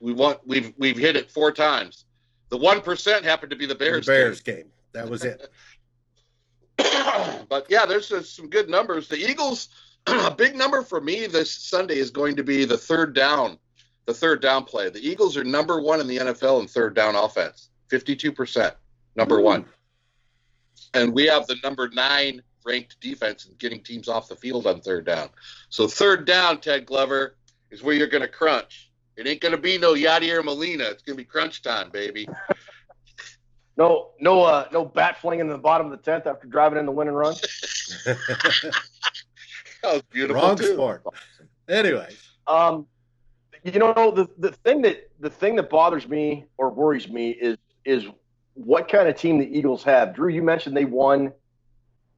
We 0.00 0.12
want 0.12 0.40
we've 0.46 0.72
we've 0.78 0.96
hit 0.96 1.16
it 1.16 1.30
four 1.30 1.50
times. 1.50 2.04
The 2.50 2.56
one 2.56 2.80
percent 2.80 3.24
happened 3.24 3.50
to 3.50 3.56
be 3.56 3.66
the 3.66 3.74
Bears. 3.74 4.06
the 4.06 4.12
Bears 4.12 4.40
game. 4.40 4.70
That 4.92 5.08
was 5.08 5.24
it. 5.24 5.50
but 7.48 7.66
yeah, 7.68 7.84
there's 7.84 8.12
uh, 8.12 8.22
some 8.22 8.48
good 8.48 8.68
numbers. 8.68 9.08
The 9.08 9.16
Eagles, 9.18 9.68
a 10.06 10.30
big 10.30 10.56
number 10.56 10.82
for 10.82 11.00
me 11.00 11.26
this 11.26 11.50
Sunday 11.50 11.96
is 11.96 12.10
going 12.10 12.36
to 12.36 12.44
be 12.44 12.64
the 12.64 12.78
third 12.78 13.14
down, 13.14 13.58
the 14.06 14.14
third 14.14 14.40
down 14.40 14.64
play. 14.64 14.88
The 14.88 15.06
Eagles 15.06 15.36
are 15.36 15.44
number 15.44 15.80
one 15.80 16.00
in 16.00 16.06
the 16.06 16.18
NFL 16.18 16.60
in 16.60 16.68
third 16.68 16.94
down 16.94 17.16
offense, 17.16 17.70
52%, 17.90 18.72
number 19.16 19.40
Ooh. 19.40 19.42
one. 19.42 19.64
And 20.94 21.12
we 21.12 21.26
have 21.26 21.46
the 21.48 21.56
number 21.64 21.90
nine 21.92 22.40
ranked 22.68 23.00
defense 23.00 23.46
and 23.46 23.58
getting 23.58 23.82
teams 23.82 24.08
off 24.08 24.28
the 24.28 24.36
field 24.36 24.66
on 24.66 24.80
third 24.80 25.06
down. 25.06 25.30
So 25.70 25.88
third 25.88 26.26
down, 26.26 26.60
Ted 26.60 26.84
Glover, 26.86 27.36
is 27.70 27.82
where 27.82 27.94
you're 27.94 28.06
going 28.06 28.22
to 28.22 28.28
crunch. 28.28 28.90
It 29.16 29.26
ain't 29.26 29.40
going 29.40 29.52
to 29.52 29.58
be 29.60 29.78
no 29.78 29.94
Yadier 29.94 30.44
Molina. 30.44 30.84
It's 30.84 31.02
going 31.02 31.16
to 31.16 31.22
be 31.22 31.24
crunch 31.24 31.62
time, 31.62 31.90
baby. 31.90 32.28
No, 33.76 34.10
no, 34.20 34.42
uh, 34.42 34.68
no 34.72 34.84
bat 34.84 35.20
flinging 35.20 35.46
in 35.46 35.48
the 35.48 35.58
bottom 35.58 35.90
of 35.90 35.92
the 35.92 36.10
tenth 36.10 36.26
after 36.26 36.46
driving 36.46 36.78
in 36.78 36.86
the 36.86 36.92
win 36.92 37.08
and 37.08 37.16
run. 37.16 37.34
That 39.82 39.92
was 39.94 40.02
beautiful 40.10 40.42
Wrong 40.42 40.56
too. 40.56 40.72
sport. 40.74 41.04
Anyway, 41.68 42.08
Um, 42.48 42.86
you 43.62 43.78
know 43.78 44.10
the 44.10 44.28
the 44.38 44.50
thing 44.50 44.82
that 44.82 45.08
the 45.20 45.30
thing 45.30 45.54
that 45.56 45.70
bothers 45.70 46.08
me 46.08 46.46
or 46.56 46.70
worries 46.70 47.08
me 47.08 47.30
is 47.30 47.56
is 47.84 48.04
what 48.54 48.88
kind 48.88 49.08
of 49.08 49.16
team 49.16 49.38
the 49.38 49.46
Eagles 49.46 49.84
have. 49.84 50.14
Drew, 50.16 50.30
you 50.30 50.42
mentioned 50.42 50.76
they 50.76 50.84
won 50.84 51.32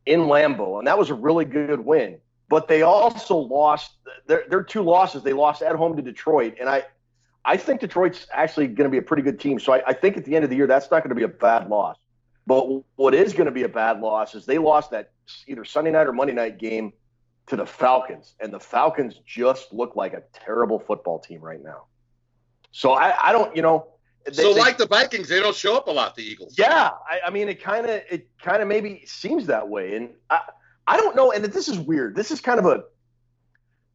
in 0.07 0.21
Lambeau, 0.21 0.79
and 0.79 0.87
that 0.87 0.99
was 0.99 1.11
a 1.11 1.15
really 1.15 1.45
good 1.45 1.81
win. 1.81 2.19
But 2.49 2.67
they 2.67 2.83
also 2.83 3.37
lost 3.37 3.93
their 4.27 4.45
their 4.49 4.63
two 4.63 4.83
losses. 4.83 5.23
They 5.23 5.33
lost 5.33 5.63
at 5.63 5.77
home 5.77 5.97
to 5.97 6.03
Detroit, 6.03 6.57
and 6.59 6.69
I 6.69 6.85
I 7.45 7.57
think 7.57 7.81
Detroit's 7.81 8.27
actually 8.33 8.67
going 8.67 8.89
to 8.89 8.91
be 8.91 8.99
a 8.99 9.03
pretty 9.03 9.23
good 9.23 9.39
team. 9.41 9.59
So 9.61 9.73
I, 9.73 9.83
I 9.87 9.93
think 9.93 10.17
at 10.17 10.25
the 10.25 10.35
end 10.35 10.45
of 10.45 10.51
the 10.51 10.57
year, 10.57 10.67
that's 10.67 10.91
not 10.91 11.03
going 11.03 11.11
to 11.11 11.15
be 11.15 11.23
a 11.23 11.29
bad 11.29 11.69
loss. 11.69 11.97
But 12.47 12.67
what 12.97 13.15
is 13.15 13.33
going 13.33 13.47
to 13.47 13.53
be 13.53 13.63
a 13.63 13.69
bad 13.69 14.01
loss 14.01 14.35
is 14.35 14.47
they 14.47 14.59
lost 14.59 14.91
that 14.91 15.13
either 15.47 15.65
Sunday 15.65 15.93
night 15.93 16.07
or 16.07 16.13
Monday 16.13 16.35
night 16.35 16.59
game 16.59 16.93
to 17.47 17.57
the 17.57 17.67
Falcons, 17.67 18.35
and 18.41 18.53
the 18.53 18.61
Falcons 18.61 19.21
just 19.27 19.73
look 19.73 19.95
like 19.97 20.13
a 20.13 20.23
terrible 20.33 20.79
football 20.79 21.19
team 21.19 21.41
right 21.41 21.63
now. 21.63 21.85
So 22.73 22.93
I, 22.93 23.29
I 23.29 23.33
don't, 23.33 23.55
you 23.55 23.63
know. 23.63 23.87
They, 24.27 24.33
so 24.33 24.51
like 24.53 24.79
they, 24.79 24.85
the 24.85 24.89
Vikings, 24.89 25.29
they 25.29 25.41
don't 25.41 25.57
show 25.57 25.77
up 25.77 25.87
a 25.89 25.91
lot. 25.91 26.15
The 26.15 26.23
Eagles. 26.23 26.57
Yeah, 26.59 26.91
I, 27.09 27.21
I 27.27 27.31
mean, 27.31 27.49
it 27.49 27.63
kind 27.63 27.87
of, 27.87 28.03
it 28.11 28.29
kind 28.43 28.63
of 28.63 28.69
maybe 28.69 29.03
seems 29.07 29.47
that 29.47 29.69
way, 29.69 29.97
and 29.97 30.11
I, 30.29 30.41
I 30.87 30.97
don't 30.97 31.17
know. 31.17 31.33
And 31.33 31.45
this 31.45 31.69
is 31.69 31.79
weird. 31.79 32.15
This 32.15 32.31
is 32.31 32.41
kind 32.41 32.59
of 32.59 32.67
a, 32.67 32.85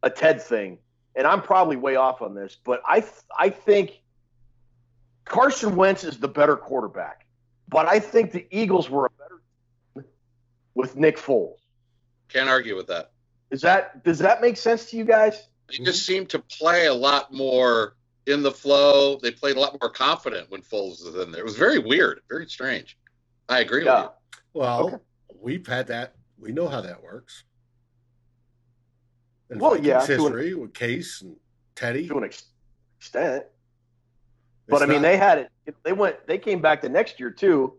a 0.04 0.10
Ted 0.10 0.42
thing, 0.42 0.80
and 1.16 1.28
I'm 1.28 1.42
probably 1.42 1.76
way 1.76 1.96
off 1.96 2.22
on 2.22 2.34
this, 2.34 2.58
but 2.64 2.82
I, 2.86 3.04
I 3.38 3.50
think 3.50 4.02
Carson 5.26 5.76
Wentz 5.76 6.04
is 6.04 6.18
the 6.18 6.28
better 6.28 6.56
quarterback, 6.56 7.26
but 7.68 7.88
I 7.88 8.00
think 8.00 8.32
the 8.32 8.48
Eagles 8.52 8.90
were 8.90 9.06
a 9.06 9.10
better 9.10 9.42
team 9.96 10.06
with 10.74 10.96
Nick 10.96 11.18
Foles. 11.18 11.58
Can't 12.30 12.50
argue 12.50 12.76
with 12.76 12.88
that. 12.88 13.12
Is 13.52 13.62
that 13.62 14.04
does 14.04 14.20
that 14.20 14.42
make 14.42 14.58
sense 14.58 14.90
to 14.90 14.98
you 14.98 15.06
guys? 15.06 15.48
They 15.70 15.84
just 15.84 16.06
seem 16.06 16.26
to 16.28 16.40
play 16.40 16.88
a 16.88 16.94
lot 16.94 17.34
more 17.34 17.96
in 18.28 18.44
the 18.44 18.52
flow. 18.52 19.18
They 19.18 19.32
played 19.32 19.58
a 19.58 19.60
lot 19.60 19.78
more 19.82 19.90
confident 19.90 20.50
when 20.50 20.62
Foles 20.62 21.04
was 21.06 21.16
in 21.16 21.32
there. 21.32 21.42
It 21.42 21.46
was 21.46 21.58
very 21.58 21.80
weird, 21.80 22.22
very 22.30 22.48
strange. 22.48 22.98
I 23.50 23.60
agree 23.60 23.86
yeah. 23.86 24.02
with 24.02 24.12
you. 24.12 24.60
Well, 24.62 24.88
okay. 24.88 24.98
we've 25.40 25.66
had 25.66 25.88
that. 25.88 26.16
We 26.38 26.52
know 26.52 26.68
how 26.68 26.82
that 26.82 27.02
works. 27.02 27.44
And 29.50 29.62
well, 29.62 29.72
Vikings 29.72 29.88
yeah, 29.88 30.06
history 30.06 30.54
an, 30.54 30.62
with 30.62 30.74
Case 30.74 31.22
and 31.22 31.36
Teddy 31.76 32.08
to 32.08 32.18
an 32.18 32.24
extent. 32.24 33.46
But 34.68 34.82
I 34.82 34.88
mean, 34.88 35.02
not, 35.02 35.10
they 35.10 35.18
had 35.18 35.38
it. 35.38 35.76
They 35.84 35.94
went. 35.94 36.26
They 36.26 36.40
came 36.40 36.60
back 36.62 36.82
the 36.82 36.90
next 36.90 37.20
year 37.20 37.30
too, 37.30 37.74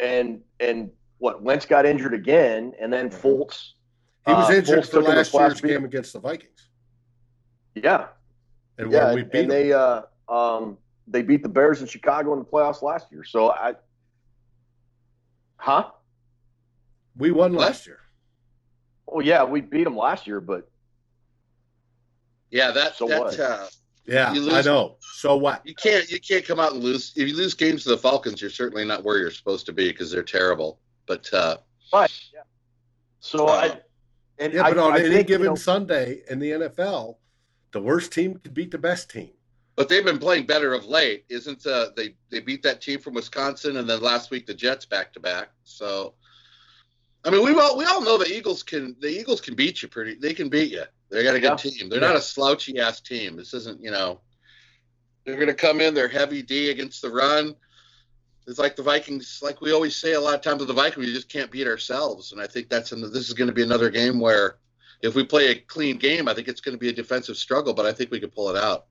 and 0.00 0.40
and 0.58 0.90
what 1.18 1.42
Wentz 1.42 1.64
got 1.64 1.86
injured 1.86 2.14
again, 2.14 2.72
and 2.80 2.92
then 2.92 3.08
mm-hmm. 3.08 3.24
Foles 3.24 3.74
he 4.26 4.32
was 4.32 4.50
uh, 4.50 4.54
injured 4.54 4.78
uh, 4.80 4.82
for 4.82 5.02
last 5.02 5.32
year's 5.32 5.60
game 5.60 5.84
against 5.84 6.12
the 6.12 6.18
Vikings. 6.18 6.68
Yeah. 7.74 8.08
And 8.78 8.92
yeah, 8.92 9.14
we 9.14 9.22
beat 9.22 9.42
and 9.42 9.50
they 9.50 9.72
uh, 9.72 10.02
um, 10.28 10.78
they 11.06 11.22
beat 11.22 11.42
the 11.42 11.48
Bears 11.48 11.80
in 11.80 11.86
Chicago 11.86 12.32
in 12.32 12.38
the 12.40 12.44
playoffs 12.44 12.82
last 12.82 13.10
year. 13.10 13.24
So 13.24 13.50
I, 13.50 13.74
huh? 15.56 15.90
We 17.16 17.30
won 17.30 17.54
last 17.54 17.86
year. 17.86 18.00
Oh 19.08 19.20
yeah, 19.20 19.44
we 19.44 19.60
beat 19.60 19.84
them 19.84 19.96
last 19.96 20.26
year, 20.26 20.40
but 20.40 20.68
yeah, 22.50 22.70
that 22.72 22.96
so 22.96 23.06
that 23.08 23.40
uh, 23.40 23.66
yeah, 24.06 24.32
lose, 24.32 24.52
I 24.52 24.62
know. 24.62 24.96
So 25.00 25.36
what? 25.36 25.66
You 25.66 25.74
can't 25.74 26.10
you 26.10 26.20
can't 26.20 26.44
come 26.44 26.60
out 26.60 26.72
and 26.72 26.82
lose. 26.82 27.12
If 27.16 27.28
you 27.28 27.36
lose 27.36 27.54
games 27.54 27.84
to 27.84 27.90
the 27.90 27.98
Falcons, 27.98 28.40
you're 28.40 28.50
certainly 28.50 28.84
not 28.84 29.04
where 29.04 29.18
you're 29.18 29.30
supposed 29.30 29.66
to 29.66 29.72
be 29.72 29.88
because 29.88 30.10
they're 30.10 30.22
terrible. 30.22 30.80
But 31.06 31.32
uh, 31.32 31.56
right, 31.92 32.12
yeah. 32.34 32.40
So 33.20 33.46
uh, 33.46 33.52
I 33.52 33.80
and 34.38 34.52
yeah, 34.52 34.62
but 34.62 34.78
I, 34.78 34.82
on 34.82 34.92
I 34.92 35.00
any 35.00 35.10
think, 35.10 35.28
given 35.28 35.44
you 35.44 35.50
know, 35.50 35.54
Sunday 35.56 36.22
in 36.28 36.38
the 36.38 36.50
NFL, 36.50 37.16
the 37.72 37.80
worst 37.80 38.12
team 38.12 38.38
could 38.38 38.54
beat 38.54 38.70
the 38.70 38.78
best 38.78 39.10
team. 39.10 39.30
But 39.74 39.88
they've 39.88 40.04
been 40.04 40.18
playing 40.18 40.46
better 40.46 40.72
of 40.72 40.86
late, 40.86 41.24
isn't? 41.28 41.66
Uh, 41.66 41.88
they 41.96 42.14
they 42.30 42.40
beat 42.40 42.62
that 42.62 42.80
team 42.80 42.98
from 42.98 43.14
Wisconsin, 43.14 43.76
and 43.76 43.88
then 43.88 44.00
last 44.00 44.30
week 44.30 44.46
the 44.46 44.54
Jets 44.54 44.86
back 44.86 45.12
to 45.12 45.20
back. 45.20 45.50
So, 45.64 46.14
I 47.24 47.30
mean, 47.30 47.44
we 47.44 47.52
all 47.58 47.76
we 47.76 47.84
all 47.84 48.00
know 48.00 48.16
the 48.16 48.34
Eagles 48.34 48.62
can 48.62 48.96
the 49.00 49.08
Eagles 49.08 49.40
can 49.40 49.54
beat 49.54 49.82
you 49.82 49.88
pretty. 49.88 50.14
They 50.14 50.32
can 50.32 50.48
beat 50.48 50.72
you. 50.72 50.84
They 51.10 51.22
got 51.22 51.34
a 51.34 51.40
good 51.40 51.62
yeah. 51.62 51.70
team. 51.70 51.88
They're 51.90 52.00
yeah. 52.00 52.08
not 52.08 52.16
a 52.16 52.22
slouchy 52.22 52.78
ass 52.78 53.00
team. 53.00 53.36
This 53.36 53.52
isn't 53.52 53.82
you 53.82 53.90
know. 53.90 54.20
They're 55.24 55.34
going 55.34 55.48
to 55.48 55.54
come 55.54 55.80
in. 55.80 55.92
They're 55.92 56.08
heavy 56.08 56.40
D 56.40 56.70
against 56.70 57.02
the 57.02 57.10
run 57.10 57.56
it's 58.46 58.58
like 58.58 58.76
the 58.76 58.82
Vikings, 58.82 59.40
like 59.42 59.60
we 59.60 59.72
always 59.72 59.96
say 59.96 60.12
a 60.12 60.20
lot 60.20 60.34
of 60.34 60.40
times 60.40 60.60
with 60.60 60.68
the 60.68 60.74
Vikings, 60.74 61.06
we 61.06 61.12
just 61.12 61.28
can't 61.28 61.50
beat 61.50 61.66
ourselves. 61.66 62.32
And 62.32 62.40
I 62.40 62.46
think 62.46 62.68
that's 62.68 62.92
in 62.92 63.00
the, 63.00 63.08
this 63.08 63.26
is 63.26 63.34
going 63.34 63.48
to 63.48 63.54
be 63.54 63.62
another 63.62 63.90
game 63.90 64.20
where 64.20 64.58
if 65.02 65.14
we 65.14 65.24
play 65.24 65.48
a 65.48 65.54
clean 65.54 65.98
game, 65.98 66.28
I 66.28 66.34
think 66.34 66.48
it's 66.48 66.60
going 66.60 66.74
to 66.74 66.78
be 66.78 66.88
a 66.88 66.92
defensive 66.92 67.36
struggle, 67.36 67.74
but 67.74 67.86
I 67.86 67.92
think 67.92 68.10
we 68.10 68.20
could 68.20 68.34
pull 68.34 68.50
it 68.50 68.56
out. 68.56 68.86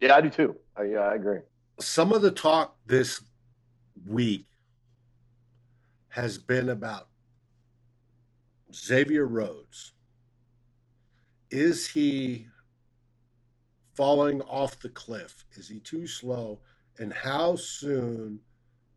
Yeah, 0.00 0.16
I 0.16 0.20
do 0.20 0.30
too. 0.30 0.56
I, 0.76 0.84
yeah, 0.84 1.00
I 1.00 1.14
agree. 1.14 1.40
Some 1.78 2.12
of 2.12 2.22
the 2.22 2.30
talk 2.30 2.76
this 2.86 3.22
week 4.06 4.46
has 6.08 6.38
been 6.38 6.70
about 6.70 7.08
Xavier 8.74 9.26
Rhodes. 9.26 9.92
Is 11.50 11.88
he 11.88 12.46
falling 13.94 14.40
off 14.42 14.78
the 14.80 14.88
cliff? 14.88 15.44
Is 15.52 15.68
he 15.68 15.80
too 15.80 16.06
slow? 16.06 16.60
And 16.98 17.12
how 17.12 17.56
soon 17.56 18.40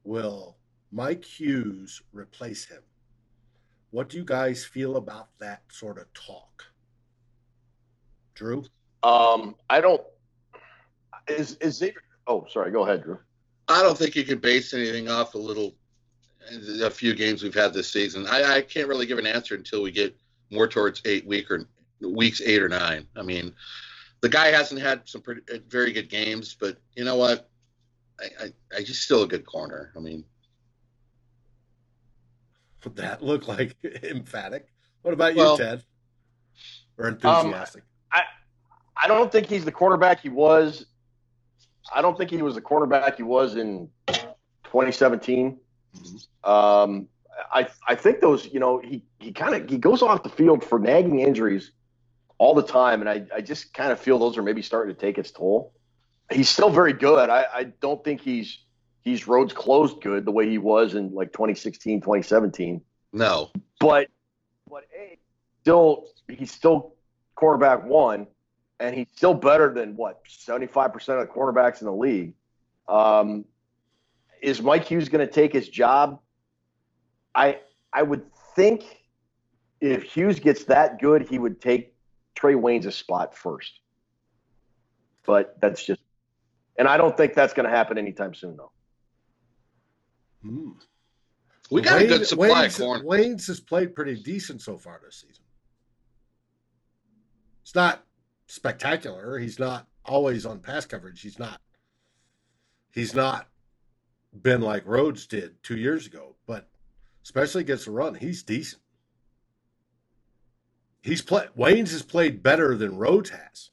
will 0.03 0.57
Mike 0.91 1.25
Hughes 1.25 2.01
replace 2.13 2.65
him? 2.65 2.81
What 3.93 4.09
do 4.09 4.17
you 4.17 4.25
guys 4.25 4.65
feel 4.65 4.97
about 4.97 5.27
that 5.37 5.61
sort 5.69 5.99
of 5.99 6.11
talk? 6.15 6.65
Drew? 8.33 8.65
Um, 9.03 9.55
I 9.69 9.81
don't. 9.81 10.01
Is 11.27 11.57
is 11.57 11.75
Xavier? 11.75 12.01
Oh, 12.25 12.47
sorry. 12.49 12.71
Go 12.71 12.85
ahead, 12.85 13.03
Drew. 13.03 13.19
I 13.67 13.83
don't 13.83 13.95
think 13.95 14.15
you 14.15 14.23
can 14.23 14.39
base 14.39 14.73
anything 14.73 15.09
off 15.09 15.35
a 15.35 15.37
little, 15.37 15.75
a 16.81 16.89
few 16.89 17.13
games 17.13 17.43
we've 17.43 17.53
had 17.53 17.71
this 17.71 17.93
season. 17.93 18.25
I, 18.25 18.55
I 18.55 18.61
can't 18.61 18.87
really 18.87 19.05
give 19.05 19.19
an 19.19 19.27
answer 19.27 19.53
until 19.53 19.83
we 19.83 19.91
get 19.91 20.17
more 20.49 20.67
towards 20.67 21.03
eight 21.05 21.27
week 21.27 21.51
or 21.51 21.67
weeks 22.01 22.41
eight 22.41 22.63
or 22.63 22.69
nine. 22.69 23.05
I 23.15 23.21
mean, 23.21 23.53
the 24.21 24.29
guy 24.29 24.47
hasn't 24.47 24.81
had 24.81 25.07
some 25.07 25.21
pretty, 25.21 25.41
very 25.69 25.93
good 25.93 26.09
games, 26.09 26.57
but 26.59 26.77
you 26.95 27.05
know 27.05 27.17
what? 27.17 27.47
I, 28.19 28.45
I, 28.45 28.53
I 28.77 28.83
just 28.83 29.03
still 29.03 29.21
a 29.21 29.27
good 29.27 29.45
corner. 29.45 29.91
I 29.95 29.99
mean, 29.99 30.25
would 32.83 32.95
that 32.97 33.23
look 33.23 33.47
like 33.47 33.75
emphatic? 34.03 34.67
What 35.01 35.13
about 35.13 35.35
well, 35.35 35.53
you, 35.53 35.57
Ted? 35.57 35.83
Or 36.97 37.07
enthusiastic? 37.07 37.83
Um, 37.83 37.87
I 38.11 38.23
I 39.05 39.07
don't 39.07 39.31
think 39.31 39.47
he's 39.47 39.65
the 39.65 39.71
quarterback 39.71 40.21
he 40.21 40.29
was. 40.29 40.85
I 41.93 42.01
don't 42.01 42.17
think 42.17 42.29
he 42.29 42.41
was 42.41 42.55
the 42.55 42.61
quarterback 42.61 43.17
he 43.17 43.23
was 43.23 43.55
in 43.55 43.89
2017. 44.07 45.59
Mm-hmm. 45.95 46.49
Um, 46.49 47.07
I 47.51 47.67
I 47.87 47.95
think 47.95 48.21
those 48.21 48.51
you 48.53 48.59
know 48.59 48.79
he 48.79 49.03
he 49.19 49.31
kind 49.31 49.55
of 49.55 49.69
he 49.69 49.77
goes 49.77 50.01
off 50.01 50.23
the 50.23 50.29
field 50.29 50.63
for 50.63 50.79
nagging 50.79 51.19
injuries 51.19 51.71
all 52.37 52.53
the 52.53 52.63
time, 52.63 53.01
and 53.01 53.09
I 53.09 53.25
I 53.35 53.41
just 53.41 53.73
kind 53.73 53.91
of 53.91 53.99
feel 53.99 54.19
those 54.19 54.37
are 54.37 54.43
maybe 54.43 54.61
starting 54.61 54.93
to 54.93 54.99
take 54.99 55.17
its 55.17 55.31
toll 55.31 55.73
he's 56.31 56.49
still 56.49 56.69
very 56.69 56.93
good. 56.93 57.29
I, 57.29 57.45
I 57.53 57.63
don't 57.63 58.03
think 58.03 58.21
he's 58.21 58.62
he's 59.03 59.27
Rhodes 59.27 59.53
Closed 59.53 60.01
good 60.01 60.25
the 60.25 60.31
way 60.31 60.49
he 60.49 60.57
was 60.57 60.95
in 60.95 61.13
like 61.13 61.31
2016, 61.33 62.01
2017. 62.01 62.81
No, 63.11 63.51
but 63.79 64.07
but 64.69 64.85
a 64.97 65.17
still 65.61 66.07
he's 66.29 66.51
still 66.51 66.95
quarterback 67.35 67.85
one, 67.85 68.27
and 68.79 68.95
he's 68.95 69.07
still 69.15 69.33
better 69.33 69.73
than 69.73 69.95
what 69.95 70.21
75 70.27 70.93
percent 70.93 71.19
of 71.19 71.27
the 71.27 71.33
quarterbacks 71.33 71.81
in 71.81 71.85
the 71.85 71.93
league. 71.93 72.33
Um, 72.87 73.45
is 74.41 74.61
Mike 74.61 74.85
Hughes 74.85 75.09
going 75.09 75.25
to 75.25 75.31
take 75.31 75.53
his 75.53 75.69
job? 75.69 76.19
I 77.35 77.59
I 77.91 78.01
would 78.01 78.25
think 78.55 78.83
if 79.79 80.03
Hughes 80.03 80.39
gets 80.39 80.63
that 80.65 80.99
good, 80.99 81.27
he 81.27 81.37
would 81.37 81.61
take 81.61 81.93
Trae 82.35 82.59
Waynes' 82.59 82.93
spot 82.93 83.35
first. 83.35 83.79
But 85.25 85.57
that's 85.61 85.85
just 85.85 86.01
and 86.77 86.87
I 86.87 86.97
don't 86.97 87.15
think 87.15 87.35
that's 87.35 87.53
going 87.53 87.69
to 87.69 87.75
happen 87.75 87.97
anytime 87.97 88.33
soon, 88.33 88.57
though. 88.57 88.71
Hmm. 90.43 90.71
We 91.71 91.81
got 91.81 91.99
Wayne, 91.99 92.05
a 92.05 92.17
good 92.17 92.27
supply 92.27 92.61
Wayne's, 92.61 92.75
of 92.75 92.81
corn. 92.81 93.01
Waynes 93.01 93.47
has 93.47 93.59
played 93.59 93.95
pretty 93.95 94.15
decent 94.21 94.61
so 94.61 94.77
far 94.77 94.99
this 95.03 95.23
season. 95.27 95.43
It's 97.63 97.73
not 97.73 98.03
spectacular. 98.47 99.39
He's 99.39 99.57
not 99.57 99.87
always 100.05 100.45
on 100.45 100.59
pass 100.59 100.85
coverage. 100.85 101.21
He's 101.21 101.39
not. 101.39 101.59
He's 102.91 103.15
not 103.15 103.47
been 104.41 104.61
like 104.61 104.85
Rhodes 104.85 105.25
did 105.25 105.61
two 105.63 105.77
years 105.77 106.05
ago, 106.05 106.35
but 106.45 106.69
especially 107.23 107.61
against 107.61 107.85
the 107.85 107.91
run, 107.91 108.15
he's 108.15 108.43
decent. 108.43 108.81
He's 111.01 111.21
played. 111.21 111.49
Waynes 111.57 111.91
has 111.91 112.03
played 112.03 112.43
better 112.43 112.75
than 112.75 112.97
Rhodes 112.97 113.31
has 113.31 113.71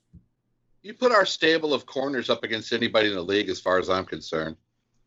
you 0.83 0.95
put 0.95 1.12
our 1.12 1.27
stable 1.27 1.75
of 1.75 1.87
corners 1.87 2.31
up 2.31 2.43
against 2.45 2.73
anybody 2.73 3.09
in 3.09 3.15
the 3.15 3.23
league, 3.23 3.49
as 3.49 3.61
far 3.61 3.79
as 3.79 3.91
I'm 3.91 4.07
concerned. 4.07 4.57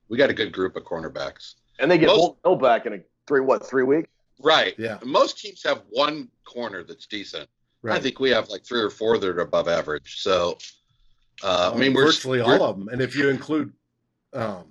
We 0.09 0.17
got 0.17 0.29
a 0.29 0.33
good 0.33 0.51
group 0.51 0.75
of 0.75 0.83
cornerbacks, 0.83 1.55
and 1.79 1.89
they 1.89 1.97
get 1.97 2.07
Most, 2.07 2.33
Hill 2.43 2.55
back 2.57 2.85
in 2.85 2.93
a 2.93 2.99
three 3.27 3.41
what 3.41 3.65
three 3.65 3.83
weeks. 3.83 4.09
Right. 4.39 4.73
Yeah. 4.77 4.99
Most 5.03 5.37
teams 5.39 5.63
have 5.63 5.83
one 5.89 6.27
corner 6.45 6.83
that's 6.83 7.07
decent. 7.07 7.47
Right. 7.81 7.97
I 7.97 8.01
think 8.01 8.19
we 8.19 8.29
have 8.31 8.49
like 8.49 8.65
three 8.65 8.81
or 8.81 8.89
four 8.89 9.17
that 9.17 9.27
are 9.27 9.39
above 9.41 9.67
average. 9.67 10.21
So, 10.21 10.57
uh, 11.43 11.71
I 11.73 11.77
mean, 11.77 11.93
we're 11.93 12.05
virtually 12.05 12.41
we're, 12.41 12.57
all 12.59 12.63
of 12.69 12.77
them, 12.77 12.87
and 12.89 13.01
if 13.01 13.15
you 13.15 13.29
include 13.29 13.73
um, 14.33 14.65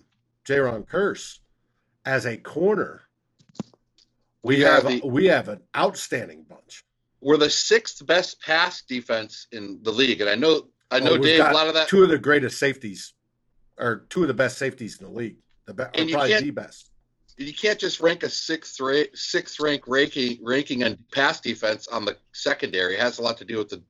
Jayron 0.46 0.86
Kearse 0.86 1.38
as 2.04 2.26
a 2.26 2.36
corner, 2.36 3.02
we, 4.42 4.56
We 4.56 4.60
have 4.62 4.84
are 4.86 4.88
the- 4.90 5.06
we 5.06 5.26
have 5.26 5.48
an 5.48 5.60
outstanding 5.76 6.44
bunch. 6.48 6.84
we're 7.20 7.36
the 7.36 7.50
sixth 7.50 8.04
best 8.06 8.40
pass 8.42 8.82
defense 8.82 9.46
in 9.52 9.78
the 9.82 9.92
league, 9.92 10.20
and 10.20 10.28
I 10.30 10.34
know 10.34 10.68
I 10.90 11.00
know 11.00 11.12
Oh, 11.12 11.18
Dave. 11.18 11.38
got 11.38 11.52
A 11.52 11.54
lot 11.54 11.68
of 11.68 11.74
that. 11.74 11.88
Two 11.88 12.02
of 12.02 12.08
the 12.10 12.18
greatest 12.18 12.58
safeties, 12.58 13.14
or 13.82 14.06
two 14.08 14.22
of 14.22 14.28
the 14.28 14.34
best 14.34 14.56
safeties 14.58 14.98
in 15.00 15.06
the 15.06 15.12
league. 15.12 15.36
The 15.66 15.74
be- 15.74 15.82
or 15.82 15.90
And 15.94 16.08
you 16.08 16.14
probably 16.16 16.40
the 16.40 16.50
best. 16.50 16.90
you 17.36 17.52
can't 17.52 17.78
just 17.78 18.00
rank 18.00 18.22
a 18.22 18.30
sixth 18.30 18.80
ra- 18.80 19.02
sixth 19.14 19.60
rank 19.60 19.82
ranking 19.86 20.38
ranking 20.42 20.84
on 20.84 20.98
pass 21.12 21.40
defense 21.40 21.88
on 21.88 22.04
the 22.04 22.16
secondary. 22.32 22.94
It 22.94 23.00
has 23.00 23.18
a 23.18 23.22
lot 23.22 23.38
to 23.38 23.44
do 23.44 23.58
with 23.58 23.68
the 23.70 23.82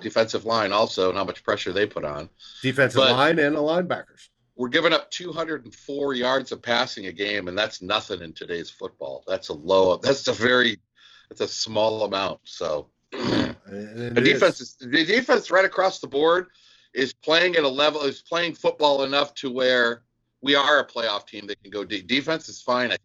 defensive 0.00 0.44
line 0.44 0.72
also 0.72 1.08
and 1.08 1.16
how 1.18 1.24
much 1.24 1.42
pressure 1.42 1.72
they 1.72 1.86
put 1.86 2.04
on. 2.04 2.28
Defensive 2.62 2.98
but- 2.98 3.12
line 3.12 3.38
and 3.38 3.54
the 3.56 3.60
linebackers. 3.60 4.28
We're 4.56 4.68
giving 4.68 4.92
up 4.92 5.08
204 5.12 6.14
yards 6.14 6.50
of 6.50 6.60
passing 6.60 7.06
a 7.06 7.12
game, 7.12 7.46
and 7.46 7.56
that's 7.56 7.80
nothing 7.80 8.22
in 8.22 8.32
today's 8.32 8.68
football. 8.68 9.22
That's 9.28 9.50
a 9.50 9.52
low. 9.54 9.98
That's 9.98 10.26
a 10.26 10.32
very. 10.32 10.80
That's 11.28 11.40
a 11.42 11.46
small 11.48 12.02
amount. 12.02 12.40
So 12.44 12.88
And- 13.12 13.54
and 13.66 14.16
the 14.16 14.20
defense 14.20 14.60
is. 14.60 14.70
is 14.80 14.88
the 14.90 15.04
defense 15.04 15.50
right 15.52 15.64
across 15.64 16.00
the 16.00 16.08
board 16.08 16.48
is 16.94 17.12
playing 17.12 17.56
at 17.56 17.64
a 17.64 17.68
level 17.68 18.02
is 18.02 18.22
playing 18.22 18.54
football 18.54 19.04
enough 19.04 19.34
to 19.34 19.50
where 19.50 20.02
we 20.40 20.54
are 20.54 20.80
a 20.80 20.86
playoff 20.86 21.26
team 21.26 21.46
that 21.46 21.62
can 21.62 21.70
go 21.70 21.84
deep. 21.84 22.06
Defense 22.06 22.48
is 22.48 22.62
fine. 22.62 22.86
I 22.86 22.96
think. 22.96 23.02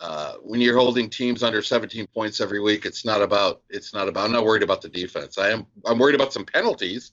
Uh, 0.00 0.34
when 0.42 0.60
you're 0.60 0.78
holding 0.78 1.10
teams 1.10 1.42
under 1.42 1.60
17 1.60 2.06
points 2.14 2.40
every 2.40 2.60
week, 2.60 2.86
it's 2.86 3.04
not 3.04 3.20
about 3.20 3.62
it's 3.68 3.92
not 3.92 4.08
about. 4.08 4.26
I'm 4.26 4.32
not 4.32 4.44
worried 4.44 4.62
about 4.62 4.80
the 4.80 4.88
defense. 4.88 5.38
I 5.38 5.50
am. 5.50 5.66
I'm 5.84 5.98
worried 5.98 6.14
about 6.14 6.32
some 6.32 6.44
penalties. 6.44 7.12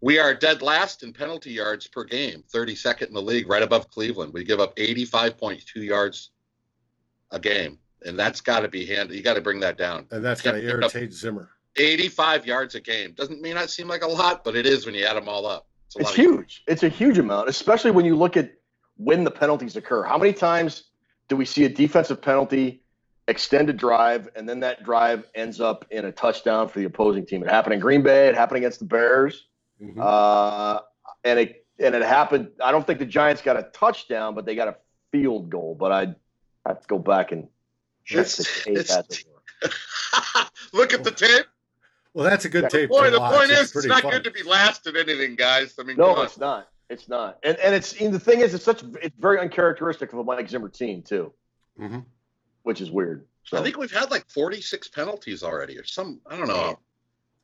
We 0.00 0.18
are 0.18 0.34
dead 0.34 0.62
last 0.62 1.02
in 1.02 1.12
penalty 1.12 1.52
yards 1.52 1.86
per 1.88 2.04
game, 2.04 2.44
32nd 2.52 3.08
in 3.08 3.14
the 3.14 3.22
league, 3.22 3.48
right 3.48 3.62
above 3.62 3.90
Cleveland. 3.90 4.32
We 4.32 4.44
give 4.44 4.60
up 4.60 4.76
85.2 4.76 5.64
yards 5.76 6.30
a 7.32 7.40
game, 7.40 7.78
and 8.04 8.16
that's 8.16 8.40
got 8.40 8.60
to 8.60 8.68
be 8.68 8.86
handled. 8.86 9.16
You 9.16 9.22
got 9.22 9.34
to 9.34 9.40
bring 9.40 9.60
that 9.60 9.76
down. 9.76 10.06
and 10.10 10.24
that's 10.24 10.40
going 10.40 10.60
to 10.60 10.66
irritate 10.66 11.12
Zimmer. 11.12 11.50
85 11.78 12.46
yards 12.46 12.74
a 12.74 12.80
game 12.80 13.12
doesn't 13.12 13.40
may 13.40 13.52
not 13.52 13.70
seem 13.70 13.88
like 13.88 14.02
a 14.02 14.06
lot, 14.08 14.44
but 14.44 14.56
it 14.56 14.66
is 14.66 14.84
when 14.86 14.94
you 14.94 15.04
add 15.04 15.16
them 15.16 15.28
all 15.28 15.46
up. 15.46 15.66
It's, 15.86 15.96
a 15.96 15.98
It's 16.00 16.04
lot 16.10 16.18
of- 16.18 16.24
huge. 16.24 16.62
It's 16.66 16.82
a 16.82 16.88
huge 16.88 17.18
amount, 17.18 17.48
especially 17.48 17.90
when 17.92 18.04
you 18.04 18.16
look 18.16 18.36
at 18.36 18.52
when 18.96 19.24
the 19.24 19.30
penalties 19.30 19.76
occur. 19.76 20.02
How 20.02 20.18
many 20.18 20.32
times 20.32 20.84
do 21.28 21.36
we 21.36 21.44
see 21.44 21.64
a 21.64 21.68
defensive 21.68 22.20
penalty, 22.20 22.82
extend 23.28 23.70
a 23.70 23.72
drive, 23.72 24.28
and 24.34 24.48
then 24.48 24.60
that 24.60 24.82
drive 24.84 25.24
ends 25.34 25.60
up 25.60 25.84
in 25.90 26.04
a 26.04 26.12
touchdown 26.12 26.68
for 26.68 26.78
the 26.80 26.84
opposing 26.86 27.24
team? 27.26 27.42
It 27.42 27.50
happened 27.50 27.74
in 27.74 27.80
Green 27.80 28.02
Bay. 28.02 28.28
It 28.28 28.34
happened 28.34 28.58
against 28.58 28.80
the 28.80 28.86
Bears. 28.86 29.46
Mhm. 29.80 29.98
Uh, 30.00 30.80
and 31.24 31.38
it 31.38 31.64
and 31.78 31.94
it 31.94 32.02
happened. 32.02 32.48
I 32.62 32.72
don't 32.72 32.84
think 32.86 32.98
the 32.98 33.06
Giants 33.06 33.40
got 33.40 33.56
a 33.56 33.62
touchdown, 33.72 34.34
but 34.34 34.44
they 34.46 34.56
got 34.56 34.66
a 34.68 34.76
field 35.12 35.48
goal. 35.48 35.76
But 35.78 35.92
I 35.92 36.14
have 36.66 36.80
to 36.80 36.86
go 36.88 36.98
back 36.98 37.30
and 37.32 37.46
check 38.04 38.18
It's- 38.26 38.36
the 38.36 38.44
tape. 38.44 38.78
it's- 38.78 38.90
as 38.90 39.04
it 39.18 39.24
were. 39.32 39.70
Look 40.72 40.92
at 40.92 41.04
the 41.04 41.10
tape. 41.12 41.46
Well, 42.18 42.28
that's 42.28 42.44
a 42.46 42.48
good 42.48 42.64
Yeah, 42.64 42.68
tape. 42.68 42.90
Boy, 42.90 43.04
to 43.04 43.10
the 43.12 43.20
watch. 43.20 43.36
point 43.36 43.50
is, 43.52 43.60
it's 43.60 43.72
pretty 43.72 43.86
not 43.88 44.02
fun. 44.02 44.10
good 44.10 44.24
to 44.24 44.32
be 44.32 44.42
last 44.42 44.84
at 44.88 44.96
anything, 44.96 45.36
guys. 45.36 45.74
I 45.78 45.84
mean, 45.84 45.96
No, 45.96 46.16
come 46.16 46.24
it's 46.24 46.36
not. 46.36 46.68
It's 46.90 47.08
not. 47.08 47.38
And 47.44 47.56
and 47.58 47.76
it's 47.76 47.92
and 48.00 48.12
the 48.12 48.18
thing 48.18 48.40
is, 48.40 48.54
it's 48.54 48.64
such 48.64 48.82
it's 49.00 49.14
very 49.20 49.38
uncharacteristic 49.38 50.12
of 50.12 50.18
a 50.18 50.24
Mike 50.24 50.48
Zimmer 50.48 50.68
team 50.68 51.00
too, 51.02 51.32
Mhm. 51.78 52.04
which 52.64 52.80
is 52.80 52.90
weird. 52.90 53.24
So 53.44 53.56
I 53.56 53.62
think 53.62 53.76
we've 53.76 53.92
had 53.92 54.10
like 54.10 54.28
46 54.28 54.88
penalties 54.88 55.44
already, 55.44 55.78
or 55.78 55.84
some. 55.84 56.20
I 56.26 56.36
don't 56.36 56.48
know. 56.48 56.80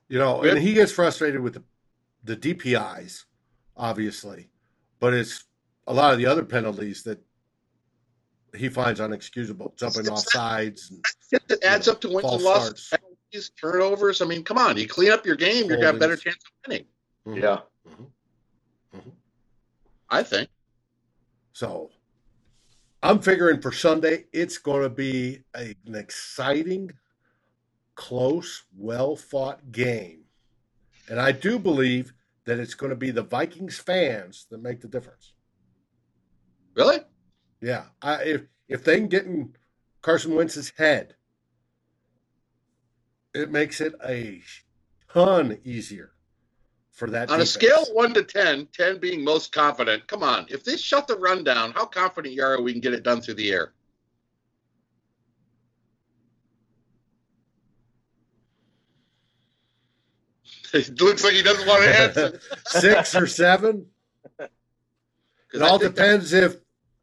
You 0.09 0.19
know, 0.19 0.41
Good. 0.43 0.55
and 0.55 0.61
he 0.63 0.75
gets 0.75 0.91
frustrated 0.91 1.41
with 1.41 1.55
the, 1.55 1.63
the 2.25 2.37
DPIs, 2.37 3.27
obviously, 3.77 4.51
but 4.99 5.15
it's 5.15 5.45
a 5.87 5.95
lot 5.95 6.13
of 6.13 6.19
the 6.19 6.27
other 6.27 6.45
penalties 6.45 7.05
that 7.05 7.23
he 8.57 8.69
finds 8.69 8.99
unexcusable, 9.01 9.77
jumping 9.77 10.09
off 10.09 10.25
sides. 10.29 10.91
And, 10.91 11.05
It 11.51 11.63
adds 11.65 11.87
up 11.89 12.01
to 12.03 12.09
wins 12.09 12.23
false 12.23 12.35
and 12.37 12.45
losses, 12.45 12.87
starts. 12.87 13.04
Penalties, 13.35 13.51
turnovers. 13.61 14.23
I 14.23 14.27
mean, 14.27 14.43
come 14.43 14.59
on. 14.59 14.77
You 14.77 14.89
clean 14.89 15.13
up 15.13 15.27
your 15.27 15.37
game, 15.37 15.69
you're 15.69 15.81
got 15.81 15.97
a 15.97 15.99
better 15.99 16.17
chance 16.17 16.37
of 16.37 16.69
winning. 16.69 16.87
Mhm. 17.27 17.43
yeah, 17.43 19.01
I 20.09 20.23
think. 20.23 20.49
So 21.53 21.91
I'm 23.03 23.21
figuring 23.21 23.61
for 23.61 23.73
Sunday, 23.73 24.27
it's 24.33 24.59
going 24.59 24.83
to 24.83 24.91
be 24.91 25.43
a, 25.57 25.75
an 25.87 25.95
exciting, 25.95 26.93
close, 27.95 28.65
well 28.77 29.17
fought 29.17 29.73
game. 29.73 30.25
And 31.09 31.21
I 31.21 31.33
do 31.33 31.59
believe 31.59 32.13
that 32.45 32.59
it's 32.59 32.75
going 32.75 32.91
to 32.91 32.97
be 32.97 33.11
the 33.11 33.23
Vikings 33.23 33.79
fans 33.79 34.47
that 34.51 34.63
make 34.63 34.81
the 34.81 34.89
difference. 34.89 35.33
Really? 36.75 36.99
Yeah, 37.61 37.85
I, 38.03 38.23
if 38.25 38.43
if 38.69 38.85
they 38.85 38.97
can 38.97 39.09
get 39.09 39.25
in 39.27 39.55
Carson 40.03 40.35
Wentz's 40.35 40.73
head, 40.77 41.15
it 43.35 43.51
makes 43.51 43.81
it 43.81 43.95
a 44.07 44.41
ton 45.13 45.59
easier 45.65 46.13
for 46.93 47.11
that. 47.11 47.31
On 47.31 47.41
a 47.41 47.47
scale 47.47 47.83
of 47.83 47.89
1 47.89 48.15
to 48.15 48.23
10, 48.23 48.69
10 48.73 48.99
being 48.99 49.25
most 49.25 49.53
confident, 49.53 50.07
come 50.07 50.23
on. 50.23 50.47
If 50.49 50.65
they 50.65 50.77
shut 50.77 51.09
the 51.09 51.17
run 51.17 51.45
down, 51.45 51.73
how 51.73 51.85
confident 51.85 52.35
you 52.35 52.43
are 52.43 52.61
we 52.63 52.73
can 52.73 52.81
get 52.81 52.95
it 52.95 53.03
done 53.03 53.21
through 53.21 53.35
the 53.35 53.51
air? 53.51 53.73
It 60.73 61.01
looks 61.01 61.25
like 61.25 61.35
he 61.35 61.43
doesn't 61.43 61.67
want 61.67 61.83
to 61.83 62.01
answer. 62.01 62.41
six 62.67 63.15
or 63.15 63.27
seven. 63.27 63.87
It 64.39 65.63
I 65.63 65.69
all 65.69 65.79
think 65.79 65.95
that, 65.95 66.03
depends 66.03 66.33
if 66.33 66.57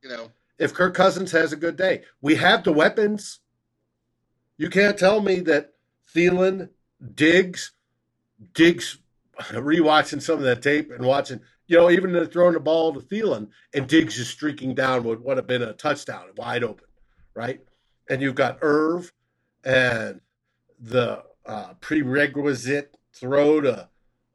You 0.04 0.10
know, 0.10 0.32
if 0.60 0.74
Kirk 0.74 0.94
Cousins 0.94 1.32
has 1.32 1.54
a 1.54 1.56
good 1.56 1.78
day. 1.78 2.04
We 2.22 2.36
have 2.36 2.63
the 2.63 2.74
weapons. 2.74 3.39
You 4.58 4.70
can't 4.70 4.98
tell 4.98 5.22
me 5.22 5.39
that 5.41 5.72
Thielen, 6.15 6.69
Diggs, 7.15 7.71
Diggs, 8.54 8.97
rewatching 9.39 10.21
some 10.21 10.38
of 10.38 10.43
that 10.43 10.62
tape 10.62 10.91
and 10.91 11.06
watching, 11.06 11.39
you 11.67 11.78
know, 11.78 11.89
even 11.89 12.26
throwing 12.28 12.54
the 12.54 12.60
ball 12.60 12.93
to 12.93 13.00
Thielen 13.00 13.50
and 13.74 13.88
Diggs 13.88 14.17
is 14.17 14.30
streaking 14.30 14.76
down 14.76 15.04
what 15.04 15.24
would 15.24 15.38
have 15.38 15.47
been 15.47 15.62
a 15.62 15.74
touchdown, 15.74 16.28
wide 16.38 16.63
open, 16.63 16.88
right? 17.34 17.62
And 18.10 18.21
you've 18.21 18.36
got 18.36 18.60
Irv 18.62 19.12
and 19.63 20.21
the 20.80 21.24
uh, 21.45 21.74
prerequisite 21.80 22.97
throw 23.13 23.62
to 23.62 23.89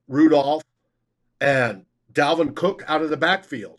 Rudolph 0.08 0.62
and 1.40 1.84
Dalvin 2.12 2.54
Cook 2.54 2.84
out 2.86 3.02
of 3.02 3.10
the 3.10 3.16
backfield 3.16 3.78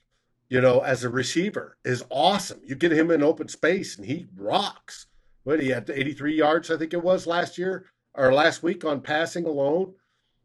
you 0.49 0.62
know, 0.62 0.79
as 0.79 1.03
a 1.03 1.10
receiver 1.10 1.77
is 1.83 2.03
awesome. 2.10 2.62
You 2.63 2.75
get 2.75 2.91
him 2.91 3.12
in 3.12 3.23
open 3.23 3.47
space 3.47 3.97
and 3.97 4.05
he 4.05 4.27
rocks. 4.36 5.06
What 5.47 5.62
he 5.62 5.69
had 5.69 5.89
83 5.89 6.36
yards, 6.36 6.69
I 6.69 6.75
think 6.75 6.91
it 6.93 7.01
was 7.01 7.25
last 7.25 7.57
year 7.57 7.86
or 8.15 8.33
last 8.33 8.63
week 8.63 8.83
on 8.83 8.99
passing 8.99 9.45
alone. 9.45 9.93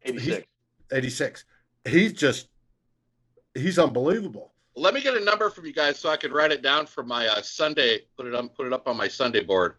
eighty 0.03 0.17
six. 0.19 0.47
86. 0.93 1.43
He's 1.83 2.13
just 2.13 2.47
he's 3.53 3.77
unbelievable. 3.77 4.53
let 4.77 4.93
me 4.93 5.01
get 5.01 5.17
a 5.17 5.19
number 5.19 5.49
from 5.49 5.65
you 5.65 5.73
guys 5.73 5.99
so 5.99 6.07
I 6.07 6.15
can 6.15 6.31
write 6.31 6.53
it 6.53 6.61
down 6.61 6.85
for 6.85 7.03
my 7.03 7.27
uh, 7.27 7.41
Sunday. 7.41 8.03
Put 8.15 8.27
it 8.27 8.33
on. 8.33 8.47
Put 8.47 8.65
it 8.65 8.71
up 8.71 8.87
on 8.87 8.95
my 8.95 9.09
Sunday 9.09 9.43
board. 9.43 9.75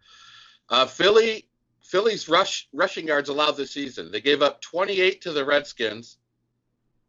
Uh, 0.68 0.84
Philly, 0.84 1.48
Philly's 1.80 2.28
rush 2.28 2.68
rushing 2.74 3.06
yards 3.06 3.30
allowed 3.30 3.52
this 3.52 3.70
season. 3.70 4.12
They 4.12 4.20
gave 4.20 4.42
up 4.42 4.60
28 4.60 5.22
to 5.22 5.32
the 5.32 5.42
Redskins, 5.46 6.18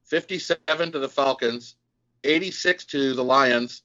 57 0.06 0.94
to 0.94 1.00
the 1.00 1.10
Falcons, 1.10 1.76
86 2.24 2.86
to 2.86 3.14
the 3.14 3.24
Lions, 3.26 3.82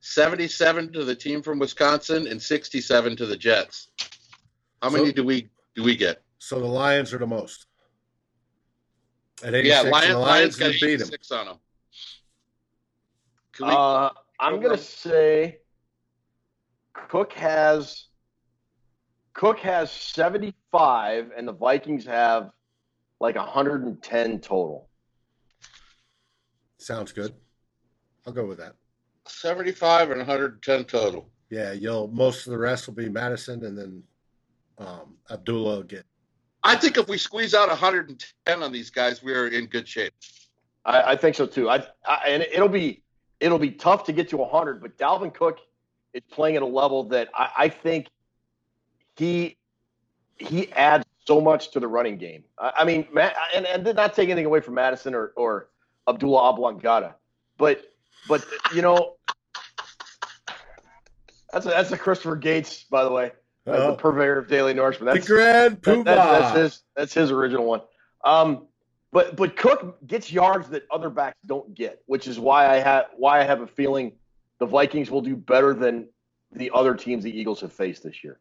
77 0.00 0.92
to 0.92 1.04
the 1.04 1.14
team 1.14 1.42
from 1.42 1.58
Wisconsin, 1.58 2.26
and 2.26 2.40
67 2.40 3.16
to 3.16 3.26
the 3.26 3.36
Jets. 3.36 3.88
How 4.82 4.90
many 4.90 5.12
do 5.12 5.24
we 5.24 5.48
do 5.74 5.82
we 5.82 5.94
get? 5.94 6.22
So 6.38 6.58
the 6.58 6.66
Lions 6.66 7.12
are 7.12 7.18
the 7.18 7.26
most. 7.26 7.66
At 9.42 9.54
86, 9.54 9.84
Yeah, 9.84 9.90
Lions, 9.90 10.08
the 10.08 10.18
Lions 10.18 10.20
Lions 10.20 10.56
got 10.56 10.64
can 10.64 10.72
beat 10.72 11.00
him. 11.00 11.08
86 11.08 11.30
on 11.32 11.46
them. 11.46 11.56
We, 13.60 13.66
Uh, 13.68 14.10
I'm 14.38 14.60
gonna 14.60 14.78
say 14.78 15.58
Cook 16.94 17.32
has 17.34 18.06
Cook 19.34 19.58
has 19.60 19.90
75, 19.90 21.30
and 21.36 21.46
the 21.46 21.52
Vikings 21.52 22.04
have 22.06 22.50
like 23.20 23.36
110 23.36 24.40
total. 24.40 24.88
Sounds 26.78 27.12
good. 27.12 27.34
I'll 28.26 28.32
go 28.32 28.46
with 28.46 28.58
that. 28.58 28.74
75 29.26 30.10
and 30.10 30.18
110 30.18 30.84
total. 30.84 31.28
Yeah, 31.50 31.72
you'll 31.72 32.08
most 32.08 32.46
of 32.46 32.52
the 32.52 32.58
rest 32.58 32.86
will 32.86 32.94
be 32.94 33.08
Madison 33.08 33.64
and 33.64 33.76
then 33.76 34.02
um, 34.78 35.16
Abdullah 35.30 35.76
will 35.76 35.82
get 35.82 36.04
I 36.62 36.76
think 36.76 36.98
if 36.98 37.08
we 37.08 37.18
squeeze 37.18 37.54
out 37.54 37.68
110 37.68 38.62
on 38.62 38.72
these 38.72 38.90
guys, 38.90 39.22
we're 39.22 39.48
in 39.48 39.66
good 39.66 39.88
shape. 39.88 40.12
I, 40.84 41.12
I 41.12 41.16
think 41.16 41.36
so 41.36 41.46
too. 41.46 41.70
I, 41.70 41.84
I 42.06 42.28
and 42.28 42.42
it'll 42.42 42.68
be 42.68 43.02
it'll 43.40 43.58
be 43.58 43.70
tough 43.70 44.04
to 44.04 44.12
get 44.12 44.28
to 44.30 44.36
100, 44.36 44.80
but 44.82 44.98
Dalvin 44.98 45.32
Cook 45.32 45.60
is 46.12 46.22
playing 46.30 46.56
at 46.56 46.62
a 46.62 46.66
level 46.66 47.04
that 47.04 47.28
I, 47.34 47.50
I 47.56 47.68
think 47.68 48.08
he 49.16 49.56
he 50.36 50.72
adds 50.72 51.04
so 51.26 51.40
much 51.40 51.70
to 51.72 51.80
the 51.80 51.88
running 51.88 52.16
game. 52.16 52.44
I, 52.58 52.72
I 52.78 52.84
mean, 52.84 53.06
Matt, 53.12 53.36
and, 53.54 53.66
and 53.66 53.84
not 53.96 54.14
take 54.14 54.28
anything 54.28 54.46
away 54.46 54.60
from 54.60 54.74
Madison 54.74 55.14
or, 55.14 55.32
or 55.36 55.68
Abdullah 56.08 56.50
Oblongata, 56.50 57.14
but 57.58 57.82
but 58.28 58.44
you 58.74 58.82
know, 58.82 59.14
that's 61.52 61.66
a, 61.66 61.70
that's 61.70 61.92
a 61.92 61.98
Christopher 61.98 62.36
Gates, 62.36 62.84
by 62.84 63.04
the 63.04 63.10
way, 63.10 63.32
the 63.64 63.94
purveyor 63.94 64.38
of 64.38 64.48
Daily 64.48 64.74
Norseman. 64.74 65.14
That's 65.14 65.26
the 65.26 65.34
grand 65.34 65.82
poobah. 65.82 66.04
That, 66.04 66.14
that, 66.16 66.40
that's 66.40 66.56
his 66.56 66.82
that's 66.96 67.14
his 67.14 67.30
original 67.30 67.64
one. 67.64 67.82
Um, 68.24 68.66
but 69.12 69.36
but 69.36 69.56
Cook 69.56 69.98
gets 70.06 70.32
yards 70.32 70.68
that 70.68 70.84
other 70.90 71.10
backs 71.10 71.38
don't 71.46 71.74
get, 71.74 72.02
which 72.06 72.28
is 72.28 72.38
why 72.38 72.68
I 72.68 72.76
have 72.76 73.06
why 73.16 73.40
I 73.40 73.44
have 73.44 73.60
a 73.60 73.66
feeling 73.66 74.12
the 74.58 74.66
Vikings 74.66 75.10
will 75.10 75.22
do 75.22 75.34
better 75.34 75.74
than 75.74 76.08
the 76.52 76.70
other 76.74 76.94
teams 76.94 77.24
the 77.24 77.36
Eagles 77.36 77.60
have 77.60 77.72
faced 77.72 78.02
this 78.02 78.22
year. 78.22 78.38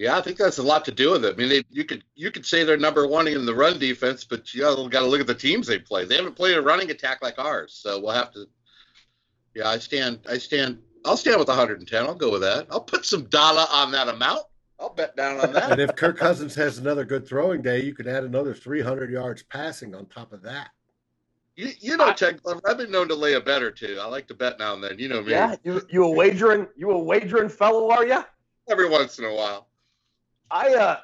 Yeah, 0.00 0.16
I 0.16 0.22
think 0.22 0.38
that's 0.38 0.56
a 0.56 0.62
lot 0.62 0.86
to 0.86 0.92
do 0.92 1.10
with 1.10 1.26
it. 1.26 1.34
I 1.34 1.36
mean, 1.36 1.50
they, 1.50 1.62
you 1.68 1.84
could 1.84 2.02
you 2.14 2.30
could 2.30 2.46
say 2.46 2.64
they're 2.64 2.78
number 2.78 3.06
one 3.06 3.28
in 3.28 3.44
the 3.44 3.54
run 3.54 3.78
defense, 3.78 4.24
but 4.24 4.54
you 4.54 4.62
got 4.62 5.00
to 5.00 5.06
look 5.06 5.20
at 5.20 5.26
the 5.26 5.34
teams 5.34 5.66
they 5.66 5.78
play. 5.78 6.06
They 6.06 6.16
haven't 6.16 6.36
played 6.36 6.56
a 6.56 6.62
running 6.62 6.90
attack 6.90 7.18
like 7.20 7.38
ours, 7.38 7.78
so 7.82 8.00
we'll 8.00 8.12
have 8.12 8.32
to. 8.32 8.46
Yeah, 9.54 9.68
I 9.68 9.76
stand. 9.76 10.20
I 10.26 10.38
stand. 10.38 10.78
I'll 11.04 11.18
stand 11.18 11.38
with 11.38 11.48
110. 11.48 12.06
I'll 12.06 12.14
go 12.14 12.32
with 12.32 12.40
that. 12.40 12.66
I'll 12.70 12.80
put 12.80 13.04
some 13.04 13.24
dollar 13.24 13.66
on 13.70 13.90
that 13.90 14.08
amount. 14.08 14.40
I'll 14.78 14.88
bet 14.88 15.16
down 15.16 15.38
on 15.38 15.52
that. 15.52 15.72
and 15.72 15.80
if 15.82 15.94
Kirk 15.96 16.16
Cousins 16.16 16.54
has 16.54 16.78
another 16.78 17.04
good 17.04 17.28
throwing 17.28 17.60
day, 17.60 17.82
you 17.82 17.92
could 17.92 18.08
add 18.08 18.24
another 18.24 18.54
300 18.54 19.10
yards 19.10 19.42
passing 19.42 19.94
on 19.94 20.06
top 20.06 20.32
of 20.32 20.40
that. 20.44 20.70
You, 21.56 21.72
you 21.78 21.98
know, 21.98 22.10
Ted 22.14 22.40
I've 22.66 22.78
been 22.78 22.90
known 22.90 23.08
to 23.08 23.14
lay 23.14 23.34
a 23.34 23.40
bet 23.40 23.62
or 23.62 23.70
two. 23.70 23.98
I 24.00 24.06
like 24.06 24.28
to 24.28 24.34
bet 24.34 24.58
now 24.58 24.72
and 24.72 24.82
then. 24.82 24.98
You 24.98 25.10
know 25.10 25.20
me. 25.20 25.32
Yeah, 25.32 25.56
you 25.62 25.82
you 25.90 26.04
a 26.04 26.10
wagering 26.10 26.68
you 26.74 26.90
a 26.90 26.98
wagering 26.98 27.50
fellow, 27.50 27.90
are 27.90 28.06
you? 28.06 28.24
Every 28.70 28.88
once 28.88 29.18
in 29.18 29.26
a 29.26 29.34
while. 29.34 29.66
I 30.50 30.74
uh, 30.74 31.00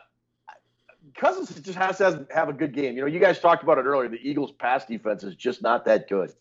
Cousins 1.16 1.54
just 1.60 1.78
has 1.78 1.98
to 1.98 2.26
have 2.34 2.48
a 2.48 2.52
good 2.52 2.72
game. 2.74 2.94
You 2.96 3.02
know, 3.02 3.06
you 3.06 3.20
guys 3.20 3.38
talked 3.38 3.62
about 3.62 3.78
it 3.78 3.82
earlier. 3.82 4.08
The 4.08 4.20
Eagles' 4.28 4.52
pass 4.52 4.84
defense 4.84 5.22
is 5.22 5.34
just 5.34 5.62
not 5.62 5.84
that 5.84 6.08
good. 6.08 6.32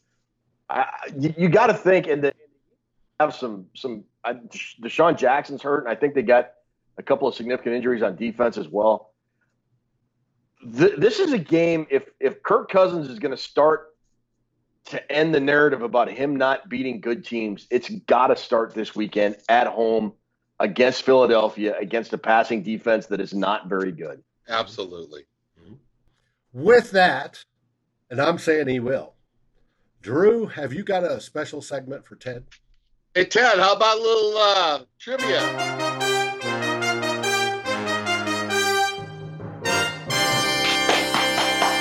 I, 0.70 0.88
you, 1.18 1.34
you 1.38 1.50
got 1.50 1.68
to 1.68 1.74
think, 1.74 2.08
and 2.08 2.32
have 3.20 3.36
some 3.36 3.68
some. 3.76 4.04
Uh, 4.24 4.34
DeSean 4.82 5.18
Jackson's 5.18 5.62
hurt, 5.62 5.86
and 5.86 5.90
I 5.90 5.96
think 5.96 6.16
they 6.16 6.24
got 6.24 6.52
a 6.98 7.04
couple 7.04 7.28
of 7.28 7.36
significant 7.36 7.76
injuries 7.76 8.02
on 8.02 8.16
defense 8.16 8.58
as 8.58 8.68
well. 8.68 9.14
Th- 10.78 10.96
this 10.98 11.20
is 11.20 11.32
a 11.32 11.38
game. 11.38 11.86
If 11.92 12.10
if 12.20 12.42
Kirk 12.42 12.70
Cousins 12.72 13.08
is 13.08 13.20
going 13.20 13.36
to 13.36 13.42
start 13.42 13.96
to 14.86 15.12
end 15.12 15.34
the 15.34 15.40
narrative 15.40 15.82
about 15.82 16.10
him 16.10 16.36
not 16.36 16.70
beating 16.70 17.02
good 17.02 17.24
teams, 17.24 17.68
it's 17.70 17.90
got 17.90 18.28
to 18.28 18.36
start 18.36 18.74
this 18.74 18.96
weekend 18.96 19.38
at 19.48 19.68
home 19.68 20.14
against 20.60 21.04
Philadelphia 21.04 21.76
against 21.80 22.14
a 22.14 22.18
passing 22.18 22.64
defense 22.64 23.08
that 23.08 23.20
is 23.20 23.34
not 23.34 23.68
very 23.68 23.92
good. 23.92 24.24
Absolutely. 24.48 25.24
With 26.54 26.92
that, 26.92 27.44
and 28.10 28.22
I'm 28.22 28.38
saying 28.38 28.68
he 28.68 28.80
will. 28.80 29.14
Drew, 30.02 30.46
have 30.46 30.72
you 30.72 30.84
got 30.84 31.04
a 31.04 31.20
special 31.20 31.62
segment 31.62 32.06
for 32.06 32.16
Ted? 32.16 32.46
Hey 33.14 33.26
Ted, 33.26 33.60
how 33.60 33.74
about 33.74 33.98
a 33.98 34.02
little 34.02 34.38
uh, 34.38 34.80
trivia? 35.00 35.42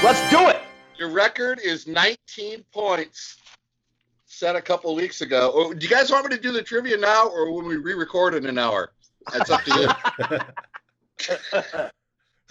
Let's 0.02 0.30
do 0.30 0.48
it. 0.48 0.60
Your 0.98 1.10
record 1.10 1.60
is 1.62 1.86
19 1.86 2.64
points 2.72 3.38
set 4.34 4.56
a 4.56 4.62
couple 4.62 4.94
weeks 4.94 5.20
ago. 5.20 5.52
Oh, 5.54 5.72
do 5.72 5.86
you 5.86 5.92
guys 5.92 6.10
want 6.10 6.28
me 6.28 6.36
to 6.36 6.42
do 6.42 6.52
the 6.52 6.62
trivia 6.62 6.96
now, 6.96 7.28
or 7.28 7.52
when 7.52 7.66
we 7.66 7.76
re-record 7.76 8.34
in 8.34 8.46
an 8.46 8.58
hour? 8.58 8.92
That's 9.32 9.50
up 9.50 9.62
to 9.64 9.80
you. 9.80 11.68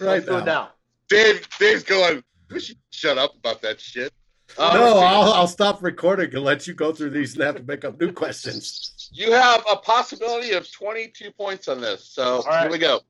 right 0.00 0.26
now. 0.26 0.44
now. 0.44 0.70
Dave, 1.08 1.46
Dave's 1.58 1.84
going. 1.84 2.22
We 2.50 2.60
should 2.60 2.78
shut 2.90 3.18
up 3.18 3.34
about 3.36 3.62
that 3.62 3.80
shit. 3.80 4.12
Um, 4.58 4.74
no, 4.74 4.98
I'll, 4.98 5.32
I'll 5.32 5.48
stop 5.48 5.82
recording 5.82 6.34
and 6.34 6.44
let 6.44 6.66
you 6.66 6.74
go 6.74 6.92
through 6.92 7.10
these 7.10 7.34
and 7.34 7.42
have 7.42 7.56
to 7.56 7.62
make 7.62 7.84
up 7.84 8.00
new 8.00 8.12
questions. 8.12 9.10
You 9.12 9.32
have 9.32 9.64
a 9.70 9.76
possibility 9.76 10.52
of 10.52 10.70
22 10.70 11.30
points 11.32 11.68
on 11.68 11.80
this. 11.80 12.04
So 12.04 12.42
right. 12.42 12.62
here 12.62 12.70
we 12.70 12.78
go. 12.78 13.00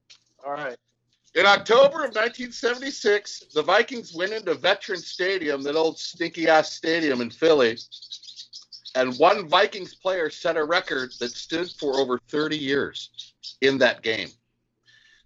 All 0.47 0.53
right. 0.53 0.77
In 1.35 1.47
October 1.47 2.05
of 2.05 2.15
1976, 2.15 3.47
the 3.53 3.63
Vikings 3.63 4.15
went 4.15 4.33
into 4.33 4.55
Veteran 4.55 5.01
Stadium, 5.01 5.63
that 5.65 5.75
old 5.75 5.99
stinky 5.99 6.49
ass 6.49 6.71
stadium 6.73 7.21
in 7.21 7.31
Philly, 7.31 7.77
and 8.95 9.17
one 9.19 9.49
Vikings 9.49 9.95
player 9.95 10.31
set 10.31 10.57
a 10.57 10.65
record 10.65 11.13
that 11.21 11.31
stood 11.31 11.71
for 11.71 11.97
over 11.97 12.19
30 12.29 12.57
years 12.57 13.35
in 13.61 13.79
that 13.79 14.03
game 14.03 14.29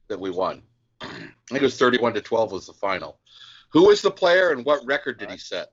that 0.09 0.19
we 0.19 0.31
won. 0.31 0.63
I 1.01 1.07
think 1.49 1.51
it 1.51 1.63
was 1.63 1.79
31 1.79 2.15
to 2.15 2.21
12 2.21 2.53
was 2.53 2.67
the 2.67 2.73
final. 2.73 3.19
Who 3.71 3.87
was 3.87 4.01
the 4.01 4.11
player 4.11 4.53
and 4.53 4.65
what 4.65 4.85
record 4.87 5.19
did 5.19 5.31
he 5.31 5.39
set? 5.39 5.69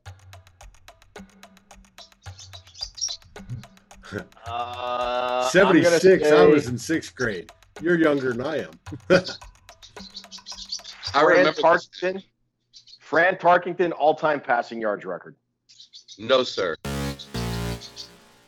Uh, 4.47 5.49
76. 5.49 6.23
Say... 6.23 6.31
I 6.31 6.45
was 6.45 6.67
in 6.67 6.77
sixth 6.77 7.15
grade. 7.15 7.51
You're 7.81 7.99
younger 7.99 8.34
than 8.34 8.45
I 8.45 8.60
am. 8.60 8.69
I 9.10 9.25
Fran 11.23 11.47
Tarkenton. 11.47 12.23
Fran 13.01 13.36
Tarkenton 13.36 13.91
all-time 13.97 14.39
passing 14.39 14.79
yards 14.79 15.05
record. 15.05 15.36
No, 16.19 16.43
sir. 16.43 16.77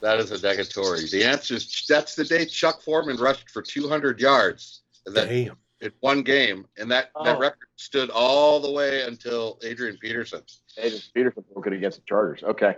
That 0.02 0.20
is 0.20 0.32
a 0.32 0.38
negatory. 0.38 1.10
The 1.10 1.24
answer 1.24 1.56
is 1.56 1.86
that's 1.88 2.16
the 2.16 2.24
day 2.24 2.46
Chuck 2.46 2.82
Foreman 2.82 3.18
rushed 3.18 3.50
for 3.50 3.62
200 3.62 4.20
yards. 4.20 4.82
That, 5.06 5.30
Damn. 5.30 5.58
In 5.80 5.92
one 6.00 6.24
game, 6.24 6.66
and 6.78 6.90
that, 6.90 7.12
oh. 7.16 7.24
that 7.24 7.38
record 7.38 7.68
stood 7.76 8.10
all 8.10 8.60
the 8.60 8.72
way 8.72 9.04
until 9.04 9.60
Adrian 9.64 9.98
Peterson. 9.98 10.42
Adrian 10.78 11.04
Peterson 11.14 11.46
broke 11.54 11.68
it 11.68 11.74
against 11.74 12.00
the 12.00 12.04
Chargers. 12.08 12.44
Okay. 12.44 12.76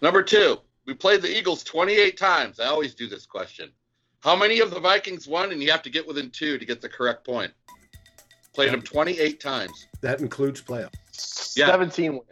Number 0.00 0.22
two, 0.22 0.58
we 0.86 0.94
played 0.94 1.20
the 1.20 1.30
Eagles 1.30 1.62
28 1.62 2.16
times. 2.16 2.58
I 2.58 2.66
always 2.66 2.94
do 2.94 3.06
this 3.06 3.26
question. 3.26 3.70
How 4.20 4.34
many 4.34 4.60
of 4.60 4.70
the 4.70 4.80
Vikings 4.80 5.28
won? 5.28 5.52
And 5.52 5.62
you 5.62 5.70
have 5.70 5.82
to 5.82 5.90
get 5.90 6.06
within 6.06 6.30
two 6.30 6.58
to 6.58 6.64
get 6.64 6.80
the 6.80 6.88
correct 6.88 7.24
point. 7.24 7.52
Played 8.54 8.72
them 8.72 8.82
28 8.82 9.40
times. 9.40 9.86
That 10.00 10.20
includes 10.20 10.60
playoffs. 10.62 11.56
Yeah. 11.56 11.66
17 11.66 12.12
wins. 12.12 12.24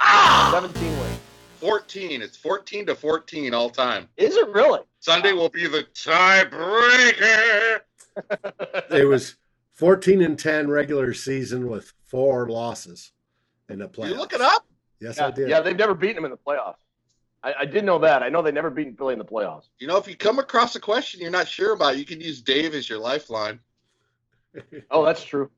Ah! 0.00 0.50
17 0.52 0.98
wins. 0.98 1.18
14. 1.64 2.20
It's 2.20 2.36
14 2.36 2.86
to 2.86 2.94
14 2.94 3.54
all 3.54 3.70
time. 3.70 4.06
Is 4.18 4.36
it 4.36 4.48
really? 4.50 4.80
Sunday 5.00 5.32
will 5.32 5.48
be 5.48 5.66
the 5.66 5.86
tiebreaker. 5.94 7.80
it 8.90 9.08
was 9.08 9.36
14 9.72 10.20
and 10.20 10.38
10 10.38 10.68
regular 10.68 11.14
season 11.14 11.70
with 11.70 11.90
four 12.04 12.50
losses 12.50 13.12
in 13.70 13.78
the 13.78 13.88
playoffs. 13.88 14.10
You 14.10 14.16
look 14.16 14.34
it 14.34 14.42
up? 14.42 14.66
Yes, 15.00 15.16
yeah, 15.16 15.26
I 15.26 15.30
did. 15.30 15.48
Yeah, 15.48 15.60
they've 15.62 15.74
never 15.74 15.94
beaten 15.94 16.16
them 16.16 16.26
in 16.26 16.32
the 16.32 16.36
playoffs. 16.36 16.76
I, 17.42 17.54
I, 17.60 17.64
did 17.64 17.84
know 17.84 17.98
that. 17.98 18.22
I 18.22 18.28
know 18.28 18.42
they 18.42 18.52
never 18.52 18.68
beaten 18.68 18.94
Philly 18.94 19.14
in 19.14 19.18
the 19.18 19.24
playoffs. 19.24 19.68
You 19.78 19.86
know, 19.86 19.96
if 19.96 20.06
you 20.06 20.16
come 20.16 20.38
across 20.38 20.76
a 20.76 20.80
question 20.80 21.22
you're 21.22 21.30
not 21.30 21.48
sure 21.48 21.72
about, 21.72 21.96
you 21.96 22.04
can 22.04 22.20
use 22.20 22.42
Dave 22.42 22.74
as 22.74 22.90
your 22.90 22.98
lifeline. 22.98 23.58
oh, 24.90 25.02
that's 25.02 25.24
true. 25.24 25.50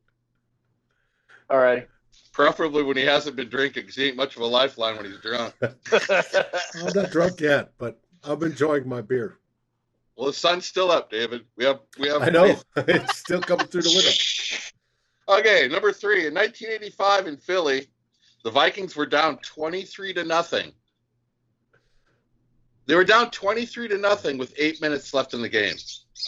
All 1.51 1.59
right. 1.59 1.89
Preferably 2.37 2.83
when 2.83 2.99
he 2.99 3.03
hasn't 3.03 3.35
been 3.35 3.49
drinking, 3.49 3.85
because 3.85 3.97
he 3.97 4.09
ain't 4.09 4.17
much 4.17 4.37
of 4.37 4.43
a 4.43 4.47
lifeline 4.47 4.97
when 4.97 5.07
he's 5.07 5.19
drunk. 5.21 5.55
I'm 5.63 6.93
not 6.95 7.11
drunk 7.11 7.41
yet, 7.41 7.73
but 7.79 7.99
I'm 8.23 8.43
enjoying 8.43 8.87
my 8.87 9.01
beer. 9.01 9.39
Well, 10.17 10.27
the 10.27 10.35
sun's 10.35 10.67
still 10.67 10.91
up, 10.91 11.11
David. 11.11 11.47
We 11.57 11.65
have, 11.65 11.81
we 11.99 12.09
have. 12.09 12.21
I 12.21 12.29
know 12.29 12.55
it's 12.77 13.17
still 13.17 13.41
coming 13.41 13.67
through 13.69 13.83
the 13.83 13.95
window. 13.95 14.11
Okay, 15.29 15.67
number 15.67 15.91
three. 15.93 16.29
In 16.29 16.35
1985 16.35 17.27
in 17.27 17.37
Philly, 17.37 17.89
the 18.45 18.51
Vikings 18.51 18.95
were 18.95 19.07
down 19.07 19.39
23 19.39 20.15
to 20.15 20.23
nothing. 20.23 20.71
They 22.85 22.95
were 22.95 23.03
down 23.03 23.33
23 23.33 23.89
to 23.89 23.99
nothing 23.99 24.39
with 24.39 24.55
eight 24.57 24.81
minutes 24.81 25.13
left 25.13 25.35
in 25.35 25.43
the 25.43 25.49
game. 25.49 25.75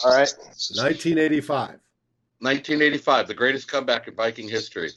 All 0.03 0.11
right. 0.11 0.33
1985. 0.37 1.79
1985, 2.39 3.27
the 3.27 3.33
greatest 3.33 3.69
comeback 3.69 4.09
in 4.09 4.15
Viking 4.15 4.49
history. 4.49 4.89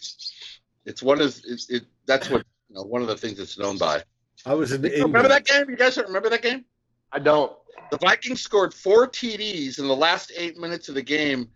It's 0.84 1.02
one 1.02 1.20
of 1.20 1.36
it, 1.44 1.64
it 1.68 1.84
that's 2.06 2.28
what 2.28 2.44
you 2.68 2.76
know, 2.76 2.82
one 2.82 3.02
of 3.02 3.08
the 3.08 3.16
things 3.16 3.38
it's 3.38 3.58
known 3.58 3.78
by. 3.78 4.02
I 4.44 4.54
was 4.54 4.72
in 4.72 4.82
the 4.82 4.90
remember 4.90 5.28
that 5.28 5.44
game. 5.44 5.68
You 5.68 5.76
guys 5.76 5.96
remember 5.96 6.28
that 6.30 6.42
game? 6.42 6.64
I 7.12 7.18
don't. 7.18 7.52
The 7.90 7.98
Vikings 7.98 8.40
scored 8.40 8.74
four 8.74 9.06
TDs 9.06 9.78
in 9.78 9.86
the 9.86 9.96
last 9.96 10.32
eight 10.36 10.58
minutes 10.58 10.88
of 10.88 10.94
the 10.94 11.02
game 11.02 11.48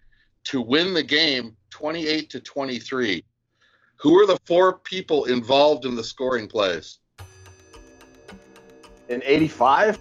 to 0.45 0.61
win 0.61 0.95
the 0.95 1.03
game, 1.03 1.57
twenty-eight 1.71 2.31
to 2.31 2.41
twenty-three. 2.41 3.25
Who 3.97 4.15
were 4.15 4.27
the 4.27 4.39
four 4.45 4.79
people 4.79 5.25
involved 5.25 5.87
in 5.87 5.97
the 5.97 6.05
scoring 6.05 6.47
plays? 6.47 6.99
In 9.09 9.23
'85. 9.25 9.99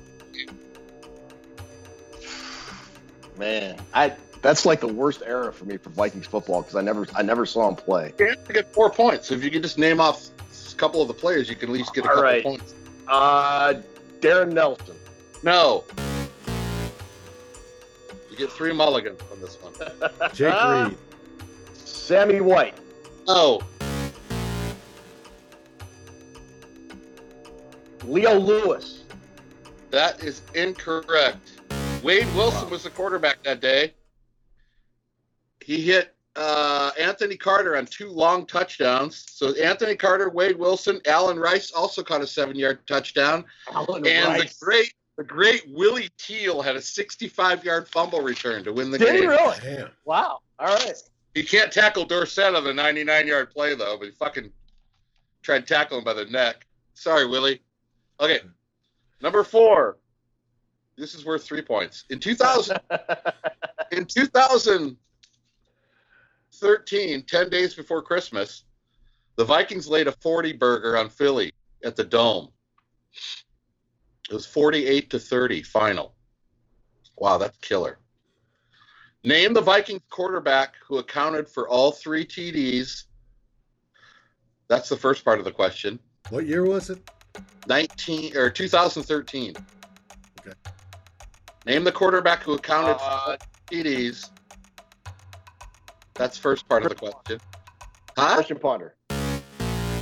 Man, 3.38 3.78
I 3.94 4.16
that's 4.46 4.64
like 4.64 4.80
the 4.80 4.88
worst 4.88 5.24
era 5.26 5.52
for 5.52 5.66
me 5.66 5.76
for 5.76 5.90
Vikings 5.90 6.28
football 6.28 6.62
because 6.62 6.76
I 6.76 6.82
never 6.82 7.08
I 7.16 7.24
never 7.24 7.48
saw 7.48 7.68
him 7.68 7.76
play. 7.76 8.14
You 8.20 8.28
have 8.28 8.46
to 8.48 8.54
get 8.54 8.72
four 8.72 8.92
points. 8.92 9.32
If 9.32 9.44
you 9.44 9.50
can 9.50 9.64
just 9.64 9.80
name 9.80 10.00
off 10.00 10.30
a 10.72 10.76
couple 10.76 11.02
of 11.02 11.08
the 11.08 11.16
players, 11.16 11.50
you 11.50 11.56
can 11.56 11.70
at 11.70 11.74
least 11.74 11.96
get 11.96 12.06
a 12.06 12.10
All 12.10 12.14
couple 12.14 12.24
right. 12.24 12.44
points. 12.44 12.76
Uh, 13.08 13.74
Darrin 14.22 14.54
Nelson. 14.54 14.96
No. 15.42 15.84
You 18.30 18.38
get 18.38 18.52
three 18.52 18.72
mulligans 18.72 19.20
on 19.32 19.42
this 19.42 19.56
one. 19.62 19.74
Jake 20.36 20.54
Ah. 20.54 20.90
Reed. 20.90 20.98
Sammy 21.74 22.40
White. 22.42 22.76
Oh, 23.28 23.62
Leo 28.04 28.38
Lewis. 28.38 29.04
that 29.90 30.24
is 30.24 30.42
incorrect. 30.54 31.54
Wade 32.04 32.28
Wilson 32.36 32.70
was 32.70 32.84
the 32.84 32.90
quarterback 32.92 33.42
that 33.44 33.60
day. 33.62 33.94
He 35.66 35.82
hit 35.82 36.14
uh, 36.36 36.92
Anthony 37.00 37.36
Carter 37.36 37.76
on 37.76 37.88
two 37.88 38.10
long 38.10 38.46
touchdowns. 38.46 39.26
So 39.32 39.56
Anthony 39.56 39.96
Carter, 39.96 40.30
Wade 40.30 40.58
Wilson, 40.60 41.02
Allen 41.08 41.40
Rice 41.40 41.72
also 41.72 42.04
caught 42.04 42.22
a 42.22 42.28
seven-yard 42.28 42.86
touchdown. 42.86 43.46
Allen 43.74 44.06
And 44.06 44.28
Rice. 44.28 44.58
the 44.60 44.66
great, 44.66 44.94
the 45.18 45.24
great 45.24 45.64
Willie 45.70 46.10
Teal 46.20 46.62
had 46.62 46.76
a 46.76 46.80
65-yard 46.80 47.88
fumble 47.88 48.22
return 48.22 48.64
to 48.64 48.74
win 48.74 48.92
the 48.92 49.00
Did 49.00 49.14
he 49.16 49.20
game. 49.22 49.30
really? 49.30 49.58
Damn. 49.64 49.90
Wow. 50.06 50.40
All 50.60 50.68
right. 50.76 50.94
He 51.34 51.42
can't 51.44 51.72
tackle 51.72 52.06
Dorsett 52.06 52.54
on 52.54 52.64
the 52.64 52.74
99-yard 52.74 53.50
play 53.50 53.74
though, 53.76 53.98
but 53.98 54.06
he 54.06 54.12
fucking 54.12 54.52
tried 55.42 55.66
to 55.68 55.74
tackle 55.74 55.98
him 55.98 56.04
by 56.04 56.14
the 56.14 56.26
neck. 56.26 56.66
Sorry, 56.94 57.26
Willie. 57.26 57.62
Okay, 58.20 58.40
number 59.22 59.44
four. 59.44 59.98
This 60.98 61.14
is 61.14 61.26
worth 61.26 61.44
three 61.44 61.62
points. 61.62 62.06
In 62.10 62.20
2000, 62.20 62.78
in 63.92 64.06
2013, 66.66 67.24
10 67.24 67.50
days 67.50 67.74
before 67.76 68.02
Christmas, 68.02 68.64
the 69.36 69.46
Vikings 69.46 69.88
laid 69.88 70.08
a 70.08 70.12
40 70.12 70.54
burger 70.54 70.98
on 70.98 71.10
Philly 71.10 71.54
at 71.84 71.96
the 71.96 72.04
Dome. 72.04 72.50
It 74.30 74.34
was 74.34 74.46
48 74.48 75.10
to 75.12 75.20
30 75.20 75.62
final. 75.62 76.16
Wow, 77.18 77.38
that's 77.38 77.58
killer. 77.60 78.00
Name 79.24 79.54
the 79.54 79.62
Vikings 79.62 80.02
quarterback 80.10 80.74
who 80.88 80.98
accounted 80.98 81.48
for 81.48 81.68
all 81.70 81.92
three 81.92 82.26
TDs. 82.26 83.04
That's 84.68 84.90
the 84.90 84.98
first 84.98 85.24
part 85.24 85.40
of 85.40 85.46
the 85.46 85.52
question. 85.52 86.00
What 86.30 86.48
year 86.48 86.64
was 86.66 86.90
it? 86.90 87.00
19 87.68 88.36
or 88.36 88.50
2013. 88.50 89.54
Okay. 90.40 90.52
Name 91.68 91.84
the 91.84 91.92
quarterback 91.92 92.42
who 92.42 92.54
accounted 92.54 92.98
for 92.98 93.04
Uh, 93.04 93.10
all 93.32 93.38
TDs. 93.72 94.30
That's 96.16 96.38
first 96.38 96.68
part 96.68 96.84
of 96.84 96.90
the 96.90 96.96
question. 96.96 97.40
Huh? 98.18 98.36
Christian 98.36 98.58
Ponder. 98.58 98.96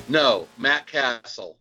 No, 0.08 0.48
Matt 0.58 0.88
Cassel. 0.88 1.58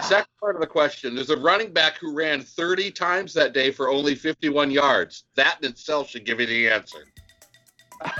Second 0.00 0.26
part 0.40 0.56
of 0.56 0.60
the 0.60 0.66
question 0.66 1.14
there's 1.14 1.30
a 1.30 1.36
running 1.36 1.72
back 1.72 1.96
who 1.98 2.14
ran 2.14 2.40
30 2.40 2.90
times 2.90 3.32
that 3.34 3.54
day 3.54 3.70
for 3.70 3.88
only 3.88 4.14
51 4.14 4.70
yards. 4.70 5.24
That 5.36 5.58
in 5.62 5.70
itself 5.70 6.10
should 6.10 6.24
give 6.24 6.40
you 6.40 6.46
the 6.46 6.68
answer. 6.68 7.04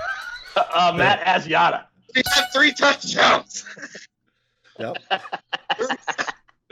Uh, 0.56 0.92
Matt 0.96 1.20
Asiata. 1.26 1.86
He 2.14 2.22
had 2.32 2.44
three 2.52 2.72
touchdowns. 2.72 3.64
Yep. 4.78 4.96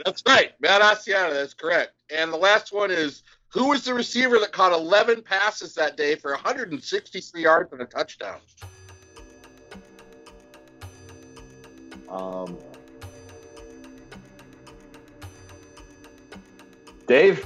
That's 0.05 0.23
right. 0.27 0.51
Matt 0.59 0.81
Asiata, 0.81 1.31
that's 1.31 1.53
correct. 1.53 1.93
And 2.09 2.33
the 2.33 2.37
last 2.37 2.73
one 2.73 2.91
is 2.91 3.23
who 3.53 3.69
was 3.69 3.83
the 3.83 3.93
receiver 3.93 4.39
that 4.39 4.51
caught 4.51 4.71
11 4.71 5.21
passes 5.21 5.75
that 5.75 5.95
day 5.95 6.15
for 6.15 6.31
163 6.31 7.41
yards 7.41 7.71
and 7.71 7.81
a 7.81 7.85
touchdown? 7.85 8.39
Um, 12.09 12.57
Dave, 17.05 17.45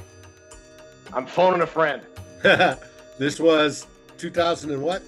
I'm 1.14 1.26
phoning 1.26 1.62
a 1.62 1.68
friend. 1.68 2.02
this 3.18 3.40
was 3.40 3.86
2000 4.18 4.72
and 4.72 4.82
what? 4.82 5.04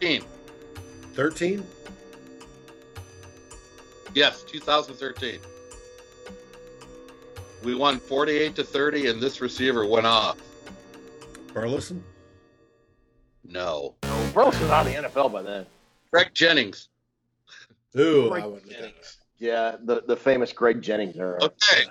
Team. 0.00 0.24
13? 1.14 1.64
Yes, 4.12 4.42
2013. 4.42 5.38
We 7.66 7.74
won 7.74 7.98
48 7.98 8.54
to 8.54 8.62
30, 8.62 9.08
and 9.08 9.20
this 9.20 9.40
receiver 9.40 9.84
went 9.84 10.06
off. 10.06 10.36
Burleson? 11.52 12.00
No. 13.42 13.96
Oh, 14.04 14.30
Burles 14.32 14.60
was 14.60 14.70
out 14.70 14.86
of 14.86 14.92
the 14.92 15.08
NFL 15.08 15.32
by 15.32 15.42
then. 15.42 15.66
Greg 16.12 16.28
Jennings. 16.32 16.90
Ooh, 17.98 18.28
Greg 18.28 18.44
I 18.44 18.46
wouldn't 18.46 18.70
Jennings. 18.70 19.16
Yeah, 19.38 19.74
the, 19.82 20.00
the 20.06 20.16
famous 20.16 20.52
Greg 20.52 20.80
Jennings 20.80 21.16
era. 21.16 21.42
Okay. 21.42 21.86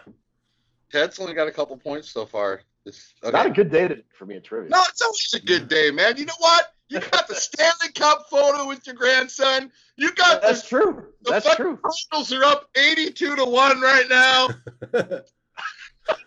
Ted's 0.93 1.19
only 1.19 1.33
got 1.33 1.49
a 1.49 1.51
couple 1.51 1.75
points 1.75 2.09
so 2.09 2.25
far. 2.25 2.61
It's 2.85 3.13
okay. 3.21 3.35
Not 3.35 3.47
a 3.47 3.49
good 3.49 3.69
day 3.69 3.89
to, 3.89 4.01
for 4.17 4.25
me 4.25 4.37
in 4.37 4.43
trivia. 4.43 4.69
No, 4.69 4.81
it's 4.87 5.01
always 5.01 5.33
a 5.33 5.45
good 5.45 5.67
day, 5.67 5.91
man. 5.91 6.15
You 6.15 6.23
know 6.23 6.33
what? 6.39 6.73
You 6.87 7.01
got 7.01 7.27
the 7.27 7.35
Stanley 7.35 7.91
Cup 7.93 8.27
photo 8.29 8.65
with 8.65 8.87
your 8.87 8.95
grandson. 8.95 9.73
You 9.97 10.13
got 10.13 10.41
the 10.41 10.47
That's 10.47 10.65
true. 10.65 11.07
The 11.23 11.31
That's 11.31 11.45
fuck- 11.45 11.57
true. 11.57 11.77
Cardinals 11.83 12.31
are 12.31 12.45
up 12.45 12.69
82 12.77 13.35
to 13.35 13.43
1 13.43 13.81
right 13.81 14.05
now. 14.09 14.47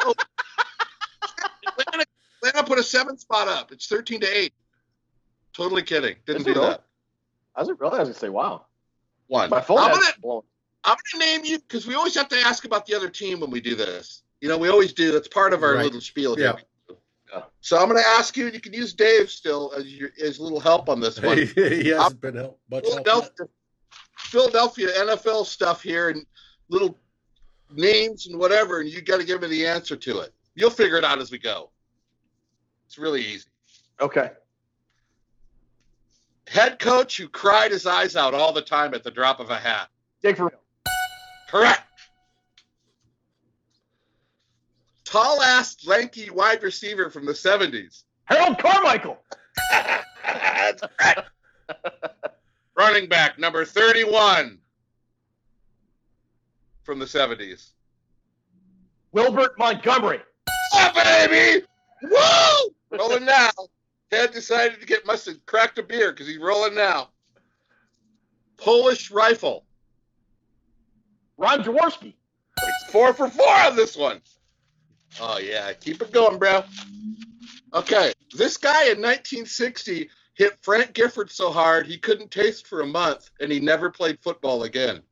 Atlanta, 0.00 2.04
Atlanta 2.44 2.66
put 2.66 2.78
a 2.78 2.82
seven 2.82 3.18
spot 3.18 3.48
up. 3.48 3.72
It's 3.72 3.86
13 3.86 4.20
to 4.20 4.26
8. 4.26 4.52
Totally 5.54 5.82
kidding. 5.82 6.16
Didn't 6.26 6.44
do 6.44 6.54
really? 6.54 6.68
that. 6.68 6.84
I 7.56 7.62
was 7.62 7.68
really 7.78 7.96
I 7.96 8.00
was 8.00 8.08
gonna 8.08 8.14
say, 8.14 8.28
wow. 8.28 8.66
One. 9.26 9.50
My 9.50 9.60
phone 9.60 9.78
I'm 9.78 9.92
gonna, 9.92 10.06
blown. 10.22 10.42
I'm 10.84 10.96
gonna 11.12 11.24
name 11.24 11.44
you 11.44 11.58
because 11.58 11.86
we 11.86 11.94
always 11.94 12.14
have 12.14 12.28
to 12.28 12.36
ask 12.38 12.64
about 12.64 12.86
the 12.86 12.94
other 12.94 13.10
team 13.10 13.40
when 13.40 13.50
we 13.50 13.60
do 13.60 13.74
this. 13.74 14.22
You 14.40 14.48
know, 14.48 14.56
we 14.56 14.68
always 14.68 14.92
do. 14.92 15.10
That's 15.12 15.28
part 15.28 15.52
of 15.52 15.62
our 15.62 15.74
Right. 15.74 15.84
little 15.84 16.00
spiel 16.00 16.38
Yeah. 16.38 16.56
here. 16.56 16.62
So 17.60 17.76
I'm 17.76 17.88
gonna 17.88 18.00
ask 18.00 18.36
you, 18.36 18.46
and 18.46 18.54
you 18.54 18.60
can 18.60 18.72
use 18.72 18.94
Dave 18.94 19.30
still 19.30 19.72
as 19.76 19.86
your 19.86 20.10
as 20.22 20.40
little 20.40 20.60
help 20.60 20.88
on 20.88 21.00
this 21.00 21.16
one. 21.22 21.36
he 21.36 21.88
hasn't 21.88 22.20
been 22.20 22.36
help, 22.36 22.58
much 22.70 22.84
help. 22.86 23.04
Philadelphia, 23.04 23.48
Philadelphia 24.18 24.88
NFL 24.94 25.44
stuff 25.44 25.82
here 25.82 26.08
and 26.08 26.24
little 26.70 26.96
names 27.72 28.26
and 28.26 28.38
whatever, 28.38 28.80
and 28.80 28.88
you 28.88 29.00
got 29.00 29.20
to 29.20 29.26
give 29.26 29.42
me 29.42 29.48
the 29.48 29.66
answer 29.66 29.96
to 29.96 30.20
it. 30.20 30.32
You'll 30.54 30.70
figure 30.70 30.96
it 30.96 31.04
out 31.04 31.18
as 31.18 31.30
we 31.30 31.38
go. 31.38 31.70
It's 32.86 32.98
really 32.98 33.22
easy. 33.22 33.48
Okay. 34.00 34.30
Head 36.48 36.78
coach 36.78 37.16
who 37.16 37.28
cried 37.28 37.70
his 37.70 37.86
eyes 37.86 38.16
out 38.16 38.34
all 38.34 38.52
the 38.52 38.62
time 38.62 38.94
at 38.94 39.04
the 39.04 39.10
drop 39.10 39.40
of 39.40 39.50
a 39.50 39.56
hat. 39.56 39.88
Jake 40.22 40.36
for 40.36 40.44
real. 40.44 40.60
Correct. 41.48 41.82
Tall 45.04 45.40
ass, 45.42 45.86
lanky 45.86 46.30
wide 46.30 46.62
receiver 46.62 47.10
from 47.10 47.24
the 47.24 47.32
70s. 47.32 48.04
Harold 48.24 48.58
Carmichael. 48.58 49.18
That's 49.70 50.82
correct. 50.98 51.30
Running 52.74 53.08
back 53.08 53.38
number 53.38 53.64
31 53.64 54.58
from 56.88 56.98
the 56.98 57.04
70s. 57.04 57.72
Wilbert 59.12 59.58
Montgomery. 59.58 60.20
Yeah, 60.72 61.26
baby! 61.26 61.66
Woo! 62.02 62.98
Rolling 62.98 63.24
now. 63.26 63.50
Ted 64.10 64.32
decided 64.32 64.80
to 64.80 64.86
get 64.86 65.04
must 65.04 65.26
have 65.26 65.44
cracked 65.44 65.76
a 65.76 65.82
beer 65.82 66.12
because 66.12 66.26
he's 66.26 66.38
rolling 66.38 66.74
now. 66.74 67.10
Polish 68.56 69.10
rifle. 69.10 69.66
Ron 71.36 71.62
Jaworski. 71.62 72.14
He's 72.14 72.90
four 72.90 73.12
for 73.12 73.28
four 73.28 73.54
on 73.54 73.76
this 73.76 73.94
one. 73.94 74.22
Oh 75.20 75.36
yeah, 75.36 75.70
keep 75.74 76.00
it 76.00 76.10
going, 76.10 76.38
bro. 76.38 76.64
Okay, 77.74 78.14
this 78.34 78.56
guy 78.56 78.84
in 78.84 79.02
1960 79.02 80.08
hit 80.32 80.56
Frank 80.62 80.94
Gifford 80.94 81.30
so 81.30 81.50
hard 81.50 81.86
he 81.86 81.98
couldn't 81.98 82.30
taste 82.30 82.66
for 82.66 82.80
a 82.80 82.86
month, 82.86 83.28
and 83.40 83.52
he 83.52 83.60
never 83.60 83.90
played 83.90 84.22
football 84.22 84.62
again. 84.62 85.02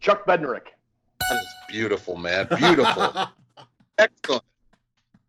Chuck 0.00 0.26
Bednarik. 0.26 0.66
That 1.20 1.36
is 1.36 1.46
beautiful, 1.68 2.16
man. 2.16 2.48
Beautiful. 2.56 3.28
Excellent. 3.98 4.44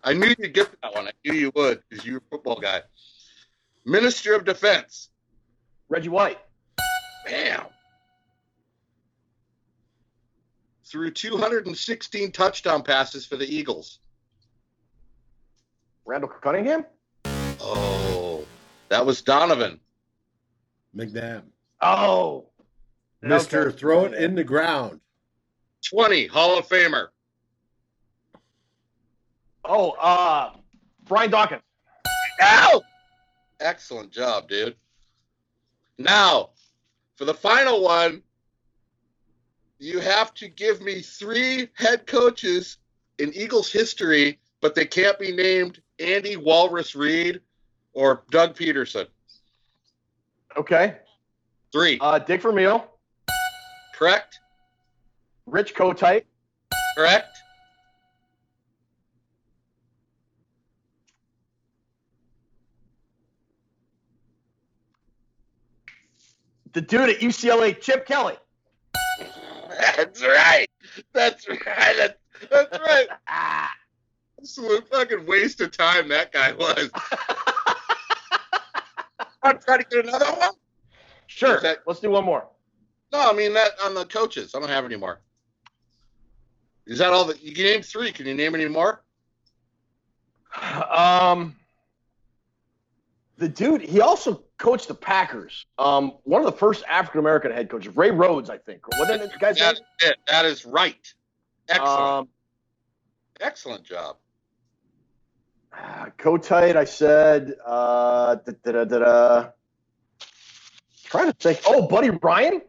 I 0.04 0.14
knew 0.14 0.34
you'd 0.38 0.54
get 0.54 0.70
that 0.82 0.94
one. 0.94 1.08
I 1.08 1.12
knew 1.26 1.34
you 1.34 1.52
would 1.56 1.82
because 1.90 2.06
you're 2.06 2.18
a 2.18 2.22
football 2.30 2.60
guy. 2.60 2.82
Minister 3.86 4.36
of 4.36 4.46
Defense. 4.46 5.10
Reggie 5.90 6.10
White. 6.10 6.40
Bam. 7.26 7.66
Threw 10.86 11.12
216 11.12 12.32
touchdown 12.32 12.84
passes 12.84 13.26
for 13.26 13.36
the 13.36 13.46
Eagles. 13.46 14.00
Randall 16.06 16.30
Cunningham. 16.30 16.86
Oh, 17.62 18.46
that 18.88 19.06
was 19.06 19.22
Donovan. 19.22 19.80
McNabb. 20.96 21.44
Oh. 21.82 22.49
Mister, 23.22 23.68
Okay. 23.68 23.78
throw 23.78 24.06
it 24.06 24.14
in 24.14 24.36
the 24.36 24.44
ground. 24.44 25.02
20, 25.90 26.28
Hall 26.28 26.58
of 26.58 26.68
Famer. 26.68 27.08
Oh, 29.66 29.92
uh, 29.92 30.54
Brian 31.04 31.30
Dawkins. 31.30 31.62
Ow! 32.42 32.82
Excellent 33.60 34.12
job, 34.12 34.48
dude. 34.48 34.76
Now, 35.98 36.52
for 37.18 37.26
the 37.26 37.34
final 37.34 37.82
one, 37.84 38.24
you 39.80 40.00
have 40.00 40.34
to 40.36 40.48
give 40.48 40.82
me 40.82 41.02
three 41.02 41.70
head 41.76 42.08
coaches 42.08 42.78
in 43.18 43.34
Eagles 43.34 43.72
history, 43.72 44.40
but 44.62 44.76
they 44.76 44.86
can't 44.86 45.20
be 45.20 45.32
named 45.34 45.82
Andy 46.00 46.38
Walrus 46.38 46.96
Reed 46.96 47.42
or 47.94 48.24
Doug 48.32 48.56
Pederson? 48.56 49.08
Okay. 50.58 50.98
Three. 51.72 51.98
Uh, 52.00 52.20
Dick 52.20 52.42
Vermeil, 52.42 52.88
Correct? 54.00 54.40
Rich 55.46 55.76
Kotite, 55.76 56.24
Correct? 56.96 57.38
the 66.72 66.80
dude 66.80 67.10
at 67.10 67.18
UCLA, 67.20 67.78
Chip 67.82 68.06
Kelly. 68.06 68.36
That's 69.98 70.22
right. 70.22 70.68
That's 71.12 71.46
right. 71.50 71.58
That's, 71.98 72.14
that's 72.50 72.80
right. 72.80 73.08
Absolute 74.40 74.88
fucking 74.90 75.26
waste 75.26 75.60
of 75.60 75.76
time 75.76 76.08
that 76.08 76.32
guy 76.32 76.54
was. 76.54 76.90
I'm 79.44 79.60
trying 79.60 79.80
to 79.80 79.86
get 79.90 80.06
another 80.08 80.26
one. 80.26 80.52
Sure. 81.28 81.60
That- 81.60 81.80
Let's 81.86 82.00
do 82.00 82.12
one 82.12 82.24
more. 82.24 82.48
No, 83.12 83.30
I 83.30 83.34
mean 83.34 83.54
that 83.54 83.72
on 83.84 83.94
the 83.94 84.06
coaches. 84.06 84.54
I 84.56 84.60
don't 84.60 84.70
have 84.70 84.86
any 84.86 84.96
more. 84.96 85.20
Is 86.86 86.98
that 87.00 87.12
all 87.12 87.26
that 87.26 87.44
you 87.44 87.54
can 87.54 87.66
name 87.66 87.82
three? 87.82 88.12
Can 88.12 88.26
you 88.26 88.34
name 88.34 88.56
any 88.56 88.68
more? 88.68 89.04
Um, 90.90 91.56
the 93.38 93.48
dude, 93.48 93.82
he 93.82 94.02
also 94.02 94.44
coached 94.58 94.88
the 94.88 94.96
Packers. 94.96 95.66
Um, 95.78 96.18
one 96.24 96.42
of 96.42 96.52
the 96.52 96.58
first 96.58 96.84
African 96.90 97.20
American 97.20 97.52
head 97.52 97.70
coaches, 97.70 97.96
Ray 97.96 98.12
Rhodes, 98.12 98.50
I 98.50 98.58
think. 98.58 98.88
What 98.98 99.08
that 99.08 99.40
guy's 99.40 99.56
name? 99.60 99.66
That's 99.66 99.82
it. 100.02 100.18
That 100.28 100.46
is 100.46 100.66
right. 100.66 101.14
Excellent. 101.70 102.00
Um, 102.00 102.28
Excellent 103.40 103.84
job. 103.86 104.18
ah, 105.72 106.08
Kotite, 106.18 106.76
I 106.76 106.84
said. 106.84 107.54
Uh, 107.66 108.36
da, 108.36 108.54
da, 108.64 108.72
da, 108.72 108.84
da, 108.84 109.00
da. 109.00 109.50
Trying 111.06 111.28
to 111.28 111.34
think. 111.34 111.62
Oh, 111.66 111.88
Buddy 111.88 112.10
Ryan. 112.10 112.62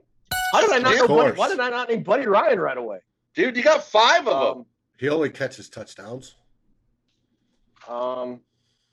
How 0.53 0.61
did 0.61 0.71
I 0.73 0.79
not 0.79 0.97
know? 0.97 1.09
Buddy, 1.09 1.37
why 1.39 1.49
did 1.49 1.61
I 1.61 1.71
not 1.71 1.89
name 1.89 2.03
Buddy 2.03 2.27
Ryan 2.27 2.59
right 2.61 2.77
away? 2.77 2.99
Dude, 3.35 3.57
you 3.57 3.63
got 3.63 3.85
five 3.85 4.27
of 4.27 4.57
them. 4.57 4.67
He 4.99 5.09
only 5.09 5.31
catches 5.31 5.69
touchdowns. 5.69 6.35
Um, 7.89 7.97
um, 7.97 8.41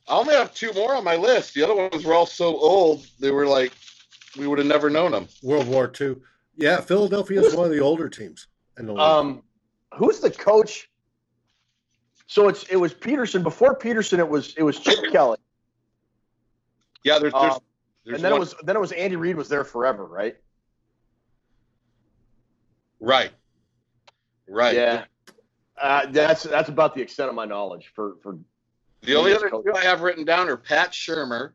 I 0.07 0.17
only 0.17 0.35
have 0.35 0.53
two 0.53 0.71
more 0.73 0.95
on 0.95 1.03
my 1.03 1.15
list. 1.15 1.53
The 1.53 1.63
other 1.63 1.75
ones 1.75 2.05
were 2.05 2.13
all 2.13 2.25
so 2.25 2.57
old, 2.57 3.05
they 3.19 3.31
were 3.31 3.45
like, 3.45 3.73
we 4.37 4.47
would 4.47 4.57
have 4.59 4.67
never 4.67 4.89
known 4.89 5.11
them. 5.11 5.27
World 5.43 5.67
War 5.67 5.91
II. 5.99 6.15
Yeah, 6.55 6.79
Philadelphia 6.81 7.41
is 7.41 7.55
one 7.55 7.65
of 7.65 7.71
the 7.71 7.79
older 7.79 8.07
teams 8.09 8.47
in 8.79 8.85
the 8.85 8.93
league. 8.93 9.01
um, 9.01 9.43
who's 9.95 10.19
the 10.19 10.31
coach? 10.31 10.89
So 12.27 12.47
it's 12.49 12.63
it 12.65 12.75
was 12.75 12.93
Pederson. 12.93 13.41
Before 13.43 13.77
Pederson, 13.77 14.19
it 14.19 14.27
was 14.27 14.53
it 14.57 14.63
was 14.63 14.79
Chip 14.79 14.99
Kelly, 15.11 15.37
Yeah, 17.03 17.19
there's, 17.19 17.33
there's, 17.33 17.53
Um, 17.53 17.59
there's 18.05 18.15
and 18.17 18.25
then 18.25 18.31
one- 18.33 18.37
it 18.37 18.39
was 18.39 18.55
then 18.63 18.75
it 18.75 18.79
was 18.79 18.91
Andy 18.91 19.15
Reid 19.15 19.35
was 19.35 19.49
there 19.49 19.63
forever, 19.63 20.05
right? 20.05 20.35
Right, 22.99 23.31
right. 24.47 24.75
Yeah. 24.75 25.05
Uh, 25.79 26.07
that's 26.09 26.43
that's 26.43 26.69
about 26.69 26.95
the 26.95 27.01
extent 27.01 27.29
of 27.29 27.35
my 27.35 27.45
knowledge 27.45 27.91
for 27.95 28.15
for 28.23 28.37
The 29.03 29.15
only 29.15 29.33
other 29.35 29.49
coach. 29.49 29.65
two 29.65 29.73
I 29.75 29.83
have 29.83 30.01
written 30.01 30.25
down 30.25 30.49
are 30.49 30.57
Pat 30.57 30.91
Shurmur. 30.91 31.51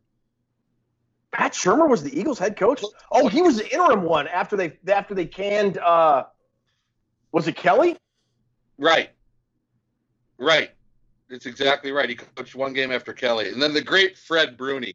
Pat 1.33 1.53
Shurmur 1.53 1.89
was 1.89 2.03
the 2.05 2.17
Eagles 2.19 2.39
head 2.39 2.57
coach. 2.57 2.83
Oh, 3.11 3.27
he 3.27 3.43
was 3.43 3.57
the 3.57 3.69
interim 3.73 4.03
one 4.03 4.29
after 4.29 4.57
they 4.57 4.79
after 4.87 5.15
they 5.15 5.27
canned. 5.27 5.79
Uh, 5.79 6.25
was 7.33 7.49
it 7.49 7.57
Kelly? 7.57 7.97
Right, 8.79 9.11
right. 10.39 10.71
It's 11.31 11.47
exactly 11.47 11.91
right. 11.93 12.09
He 12.09 12.15
coached 12.15 12.55
one 12.55 12.75
game 12.75 12.93
after 12.93 13.13
Kelly, 13.13 13.49
and 13.49 13.61
then 13.61 13.73
the 13.75 13.81
great 13.83 14.19
Fred 14.19 14.57
Bruney. 14.59 14.95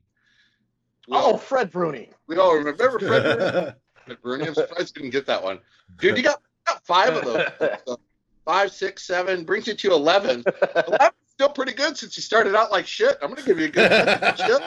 We 1.10 1.18
Oh, 1.18 1.32
all, 1.34 1.38
Fred 1.38 1.72
Bruney. 1.72 2.12
we 2.28 2.38
all 2.38 2.56
remember 2.56 3.00
Fred 3.00 3.24
Bruney. 3.40 3.76
Fred 4.16 4.42
I'm 4.48 4.54
surprised 4.54 4.96
you 4.96 5.02
didn't 5.04 5.14
get 5.14 5.26
that 5.28 5.44
one, 5.44 5.60
dude. 6.00 6.18
You 6.18 6.24
got, 6.24 6.40
you 6.40 6.74
got 6.74 6.86
five 6.86 7.16
of 7.16 7.26
those. 7.26 7.48
So 7.86 8.00
five, 8.46 8.72
six, 8.72 9.04
seven 9.04 9.44
brings 9.44 9.68
you 9.68 9.74
to 9.74 9.92
eleven. 9.92 10.44
Eleven's 10.88 11.14
still 11.28 11.50
pretty 11.50 11.74
good 11.74 11.98
since 11.98 12.16
you 12.18 12.24
started 12.24 12.56
out 12.56 12.72
like 12.72 12.88
shit. 12.88 13.18
I'm 13.22 13.30
gonna 13.30 13.46
give 13.46 13.60
you 13.60 13.66
a 13.66 13.70
good 13.70 13.92
shit. 14.38 14.62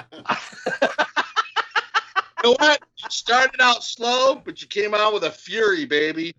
You 2.43 2.51
know 2.51 2.57
what? 2.59 2.81
You 2.97 3.11
started 3.11 3.61
out 3.61 3.85
slow, 3.85 4.35
but 4.37 4.63
you 4.63 4.69
came 4.69 4.95
out 4.95 5.13
with 5.13 5.25
a 5.25 5.31
fury, 5.31 5.85
baby. 5.85 6.35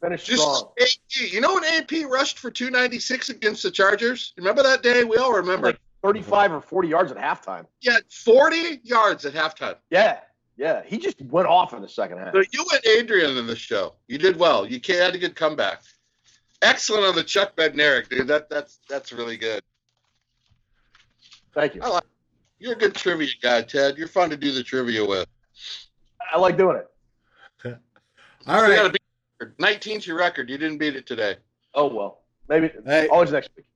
Finished 0.00 0.26
Just 0.26 0.42
strong. 0.42 0.70
AP. 0.80 1.32
You 1.32 1.40
know 1.40 1.54
when 1.54 1.64
AP 1.64 1.92
rushed 2.10 2.38
for 2.38 2.50
296 2.50 3.30
against 3.30 3.62
the 3.62 3.70
Chargers? 3.70 4.32
Remember 4.36 4.62
that 4.62 4.82
day? 4.82 5.04
We 5.04 5.16
all 5.16 5.32
remember. 5.32 5.68
Like 5.68 5.80
35 6.02 6.52
or 6.52 6.60
40 6.60 6.88
yards 6.88 7.12
at 7.12 7.18
halftime. 7.18 7.66
Yeah, 7.80 7.96
40 8.10 8.80
yards 8.84 9.24
at 9.24 9.32
halftime. 9.32 9.76
Yeah, 9.90 10.20
yeah. 10.56 10.82
He 10.84 10.98
just 10.98 11.20
went 11.22 11.48
off 11.48 11.72
in 11.74 11.82
the 11.82 11.88
second 11.88 12.18
half. 12.18 12.32
So 12.34 12.42
you 12.52 12.64
and 12.72 12.86
Adrian 12.86 13.36
in 13.36 13.46
the 13.46 13.56
show. 13.56 13.94
You 14.08 14.18
did 14.18 14.36
well. 14.36 14.66
You 14.66 14.80
had 14.86 15.14
a 15.14 15.18
good 15.18 15.34
comeback. 15.36 15.82
Excellent 16.62 17.04
on 17.04 17.14
the 17.14 17.24
Chuck 17.24 17.54
Bednarik, 17.56 18.08
dude. 18.08 18.26
That 18.28 18.48
that's 18.48 18.78
that's 18.88 19.12
really 19.12 19.36
good. 19.36 19.62
Thank 21.54 21.74
you. 21.74 21.82
I 21.82 21.88
like. 21.88 22.04
You're 22.58 22.72
a 22.72 22.78
good 22.78 22.94
trivia 22.94 23.28
guy, 23.42 23.62
Ted. 23.62 23.98
You're 23.98 24.08
fun 24.08 24.30
to 24.30 24.36
do 24.36 24.52
the 24.52 24.62
trivia 24.62 25.04
with. 25.04 25.26
I 26.32 26.38
like 26.38 26.56
doing 26.56 26.76
it. 26.78 26.86
All 28.46 28.56
You 28.56 28.62
right. 28.62 28.76
gotta 28.76 28.90
beat 28.90 29.02
your 29.40 29.48
record. 29.50 29.58
19's 29.58 30.06
your 30.06 30.16
record. 30.16 30.48
You 30.48 30.56
didn't 30.58 30.78
beat 30.78 30.96
it 30.96 31.06
today. 31.06 31.36
Oh 31.74 31.92
well, 31.92 32.22
maybe 32.48 32.70
Hey. 32.86 33.08
always 33.08 33.32
next 33.32 33.50
week. 33.56 33.66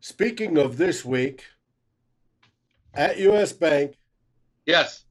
Speaking 0.00 0.58
of 0.58 0.76
this 0.76 1.04
week, 1.04 1.44
at 2.94 3.18
US 3.18 3.52
Bank, 3.52 3.96
Yes. 4.66 5.05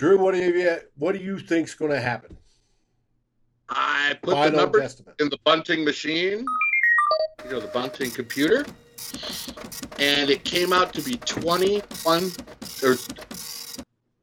Drew, 0.00 0.16
what 0.16 0.32
do 0.32 0.40
you 0.40 0.78
what 0.96 1.12
do 1.12 1.18
you 1.18 1.38
think's 1.38 1.74
going 1.74 1.90
to 1.90 2.00
happen? 2.00 2.34
I 3.68 4.16
put 4.22 4.30
the 4.30 4.36
Final 4.36 4.60
numbers 4.60 4.82
estimate. 4.82 5.16
in 5.20 5.28
the 5.28 5.36
bunting 5.44 5.84
machine, 5.84 6.46
you 7.44 7.50
know, 7.50 7.60
the 7.60 7.66
bunting 7.66 8.10
computer, 8.10 8.64
and 9.98 10.30
it 10.30 10.42
came 10.42 10.72
out 10.72 10.94
to 10.94 11.02
be 11.02 11.16
21 11.16 12.32
or 12.82 12.96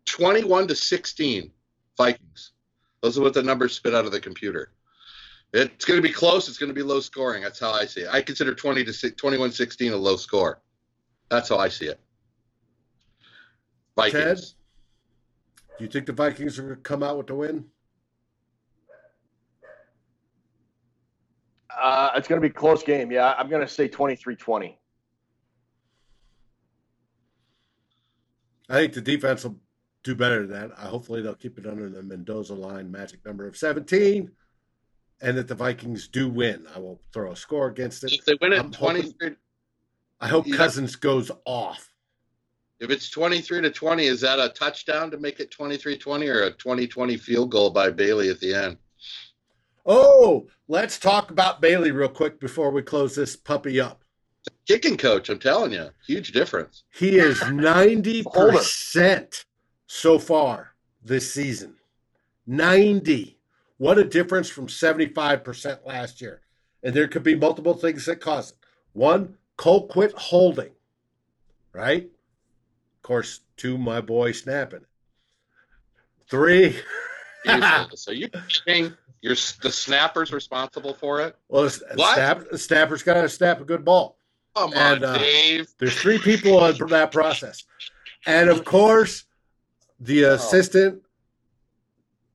21 0.07 0.67
to 0.67 0.75
16 0.75 1.51
Vikings. 1.95 2.53
Those 3.01 3.19
are 3.19 3.21
what 3.21 3.35
the 3.35 3.43
numbers 3.43 3.75
spit 3.75 3.93
out 3.93 4.05
of 4.05 4.11
the 4.11 4.19
computer. 4.19 4.71
It's 5.53 5.85
going 5.85 6.01
to 6.01 6.07
be 6.07 6.11
close. 6.11 6.49
It's 6.49 6.57
going 6.57 6.71
to 6.71 6.73
be 6.73 6.81
low 6.81 7.01
scoring. 7.01 7.43
That's 7.43 7.59
how 7.59 7.71
I 7.71 7.85
see 7.85 8.01
it. 8.01 8.09
I 8.11 8.23
consider 8.23 8.55
20 8.55 8.83
to 8.83 8.93
6, 8.93 9.15
21 9.15 9.51
16 9.51 9.93
a 9.93 9.95
low 9.95 10.15
score. 10.15 10.59
That's 11.29 11.49
how 11.49 11.59
I 11.59 11.69
see 11.69 11.85
it. 11.85 11.99
Vikings. 13.95 14.55
Do 15.77 15.83
you 15.83 15.89
think 15.89 16.05
the 16.07 16.13
Vikings 16.13 16.57
are 16.57 16.63
going 16.63 16.75
to 16.75 16.81
come 16.81 17.03
out 17.03 17.17
with 17.17 17.27
the 17.27 17.35
win? 17.35 17.65
Uh, 21.79 22.09
it's 22.15 22.27
going 22.27 22.41
to 22.41 22.47
be 22.47 22.51
a 22.51 22.53
close 22.55 22.81
game. 22.83 23.11
Yeah, 23.11 23.35
I'm 23.37 23.49
going 23.49 23.61
to 23.61 23.71
say 23.71 23.87
23-20. 23.87 24.75
I 28.69 28.73
think 28.73 28.93
the 28.93 29.01
defense 29.01 29.43
will 29.43 29.57
do 30.03 30.15
better 30.15 30.47
than 30.47 30.69
that. 30.69 30.77
I 30.77 30.87
hopefully 30.87 31.21
they'll 31.21 31.35
keep 31.35 31.59
it 31.59 31.67
under 31.67 31.89
the 31.89 32.01
Mendoza 32.01 32.55
line 32.55 32.91
magic 32.91 33.23
number 33.25 33.47
of 33.47 33.55
17 33.55 34.31
and 35.21 35.37
that 35.37 35.47
the 35.47 35.55
Vikings 35.55 36.07
do 36.07 36.27
win. 36.27 36.65
I 36.75 36.79
will 36.79 36.99
throw 37.13 37.31
a 37.31 37.35
score 37.35 37.67
against 37.67 38.03
it. 38.03 38.13
If 38.13 38.25
they 38.25 38.35
win 38.41 38.53
I'm 38.53 38.67
it 38.69 38.75
hoping- 38.75 39.03
23 39.13 39.35
I 40.19 40.27
hope 40.27 40.47
Yeah. 40.47 40.55
Cousins 40.57 40.95
goes 40.95 41.29
off. 41.45 41.91
If 42.79 42.91
it's 42.91 43.09
23 43.09 43.61
to 43.61 43.71
20, 43.71 44.05
is 44.05 44.21
that 44.21 44.39
a 44.39 44.49
touchdown 44.49 45.09
to 45.11 45.17
make 45.17 45.39
it 45.39 45.51
23 45.51 45.97
20 45.97 46.27
or 46.27 46.43
a 46.43 46.51
20 46.51 46.87
20 46.87 47.17
field 47.17 47.51
goal 47.51 47.71
by 47.71 47.89
Bailey 47.89 48.29
at 48.29 48.39
the 48.39 48.53
end? 48.53 48.77
Oh, 49.85 50.47
let's 50.67 50.99
talk 50.99 51.31
about 51.31 51.61
Bailey 51.61 51.91
real 51.91 52.09
quick 52.09 52.39
before 52.39 52.71
we 52.71 52.81
close 52.81 53.15
this 53.15 53.35
puppy 53.35 53.79
up. 53.79 54.03
Kicking 54.67 54.97
coach, 54.97 55.29
I'm 55.29 55.39
telling 55.39 55.71
you, 55.71 55.89
huge 56.05 56.33
difference. 56.33 56.83
He 56.93 57.17
is 57.17 57.39
90% 57.39 59.45
so 59.87 60.19
far 60.19 60.73
this 61.03 61.33
season. 61.33 61.75
90. 62.45 63.39
What 63.77 63.97
a 63.97 64.03
difference 64.03 64.49
from 64.49 64.67
75% 64.67 65.85
last 65.85 66.21
year. 66.21 66.41
And 66.83 66.93
there 66.93 67.07
could 67.07 67.23
be 67.23 67.35
multiple 67.35 67.73
things 67.73 68.05
that 68.05 68.21
cause 68.21 68.51
it. 68.51 68.57
One, 68.93 69.37
Colquitt 69.57 70.13
holding, 70.13 70.71
right? 71.73 72.09
Of 73.07 73.09
course, 73.09 73.39
two, 73.55 73.77
my 73.77 74.01
boy 74.01 74.33
snapping. 74.33 74.83
Three, 76.29 76.77
so 77.95 78.11
you 78.11 78.27
you're 79.21 79.37
the 79.61 79.71
snapper's 79.71 80.33
responsible 80.33 80.93
for 80.93 81.21
it? 81.21 81.37
well, 81.47 81.69
snap, 81.69 82.43
snapper's 82.55 83.03
got 83.03 83.21
to 83.21 83.29
snap 83.29 83.61
a 83.61 83.63
good 83.63 83.85
ball. 83.85 84.17
Come 84.57 84.73
And, 84.73 85.05
on, 85.05 85.15
uh, 85.15 85.17
Dave. 85.19 85.69
There's 85.79 85.97
three 85.97 86.19
people 86.19 86.59
on 86.59 86.75
that 86.89 87.13
process. 87.13 87.63
And 88.25 88.49
of 88.49 88.65
course, 88.65 89.23
the 90.01 90.23
assistant 90.23 91.01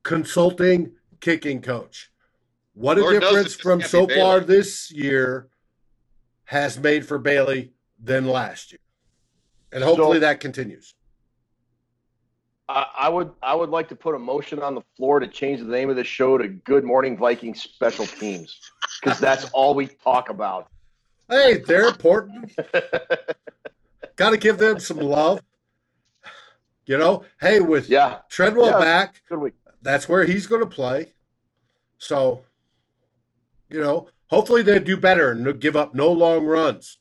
consulting 0.05 0.93
kicking 1.20 1.61
coach. 1.61 2.11
What 2.73 2.97
a 2.97 3.03
Lord 3.03 3.20
difference 3.20 3.55
from 3.57 3.83
so 3.83 4.09
far 4.09 4.41
this 4.41 4.91
year 4.91 5.49
has 6.45 6.79
made 6.79 7.07
for 7.07 7.18
Bailey 7.18 7.75
than 8.03 8.27
last 8.27 8.73
year. 8.73 8.79
And 9.73 9.83
hopefully 9.83 10.16
So- 10.16 10.20
that 10.20 10.41
continues. 10.41 10.95
I, 12.68 12.87
I 12.97 13.09
would 13.09 13.33
I 13.43 13.55
would 13.55 13.70
like 13.70 13.89
to 13.89 13.97
put 13.97 14.14
a 14.14 14.18
motion 14.18 14.61
on 14.62 14.75
the 14.75 14.83
floor 14.97 15.18
to 15.18 15.27
change 15.27 15.59
the 15.61 15.66
name 15.66 15.91
of 15.91 15.97
the 15.97 16.05
show 16.05 16.39
to 16.39 16.47
Good 16.49 16.85
Morning 16.85 17.18
Vikings 17.18 17.61
Special 17.61 18.07
Teams 18.07 18.57
because 19.01 19.18
that's 19.18 19.51
all 19.53 19.75
we 19.75 19.89
talk 19.89 20.31
about. 20.31 20.68
Hey, 21.29 21.59
they're 21.66 21.89
important. 21.89 22.53
Got 24.16 24.31
to 24.31 24.37
give 24.37 24.59
them 24.59 24.79
some 24.79 24.99
love. 24.99 25.43
You 26.87 26.99
know, 26.99 27.25
hey, 27.41 27.61
with 27.61 27.89
Yeah, 27.89 28.18
Treadwell 28.29 28.66
Yeah. 28.66 28.79
back, 28.79 29.23
that's 29.83 30.09
where 30.09 30.25
he's 30.25 30.47
going 30.47 30.62
to 30.62 30.66
play. 30.66 31.12
So, 31.99 32.45
you 33.70 33.81
know, 33.81 34.09
hopefully 34.29 34.62
they 34.62 34.79
do 34.79 34.97
better 34.97 35.31
and 35.33 35.61
give 35.61 35.77
up 35.77 35.95
no 35.95 36.11
long 36.11 36.45
runs. 36.45 36.99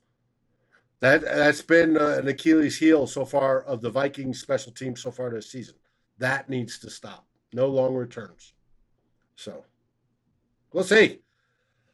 That 1.01 1.21
that's 1.21 1.61
been 1.61 1.97
uh, 1.97 2.17
an 2.19 2.27
Achilles 2.27 2.77
heel 2.77 3.07
so 3.07 3.25
far 3.25 3.61
of 3.63 3.81
the 3.81 3.89
Vikings 3.89 4.39
special 4.39 4.71
team 4.71 4.95
so 4.95 5.11
far 5.11 5.31
this 5.31 5.51
season. 5.51 5.75
That 6.19 6.47
needs 6.49 6.77
to 6.79 6.89
stop. 6.89 7.25
No 7.53 7.67
long 7.67 7.95
returns. 7.95 8.53
So, 9.35 9.65
we'll 10.71 10.83
see. 10.83 11.19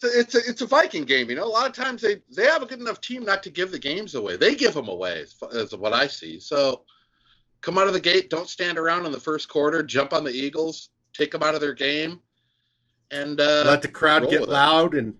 It's 0.03 0.35
a, 0.35 0.39
it's 0.47 0.61
a 0.61 0.67
Viking 0.67 1.05
game, 1.05 1.29
you 1.29 1.35
know. 1.37 1.45
A 1.45 1.47
lot 1.47 1.65
of 1.67 1.73
times 1.73 2.01
they 2.01 2.17
they 2.35 2.45
have 2.45 2.61
a 2.61 2.65
good 2.65 2.81
enough 2.81 3.01
team 3.01 3.23
not 3.23 3.41
to 3.43 3.49
give 3.49 3.71
the 3.71 3.79
games 3.79 4.13
away. 4.15 4.35
They 4.35 4.53
give 4.53 4.73
them 4.73 4.89
away, 4.89 5.21
as, 5.21 5.35
as 5.55 5.73
what 5.75 5.93
I 5.93 6.05
see. 6.07 6.39
So 6.39 6.83
come 7.61 7.77
out 7.77 7.87
of 7.87 7.93
the 7.93 7.99
gate, 7.99 8.29
don't 8.29 8.49
stand 8.49 8.77
around 8.77 9.05
in 9.05 9.11
the 9.11 9.19
first 9.19 9.47
quarter, 9.49 9.81
jump 9.81 10.13
on 10.13 10.23
the 10.23 10.31
Eagles, 10.31 10.89
take 11.13 11.31
them 11.31 11.41
out 11.41 11.55
of 11.55 11.61
their 11.61 11.73
game, 11.73 12.19
and 13.09 13.39
uh, 13.39 13.63
Let 13.65 13.81
the 13.81 13.87
crowd 13.87 14.29
get 14.29 14.41
with 14.41 14.49
it. 14.49 14.53
loud 14.53 14.93
and 14.93 15.15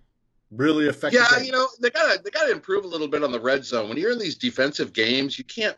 really 0.50 0.88
affect. 0.88 1.12
the 1.14 1.20
yeah, 1.20 1.36
game. 1.38 1.46
you 1.46 1.52
know 1.52 1.66
they 1.80 1.90
gotta 1.90 2.20
they 2.22 2.30
gotta 2.30 2.52
improve 2.52 2.84
a 2.84 2.88
little 2.88 3.08
bit 3.08 3.22
on 3.24 3.32
the 3.32 3.40
red 3.40 3.64
zone. 3.64 3.88
When 3.88 3.98
you're 3.98 4.12
in 4.12 4.18
these 4.18 4.36
defensive 4.36 4.92
games, 4.92 5.38
you 5.38 5.44
can't. 5.44 5.76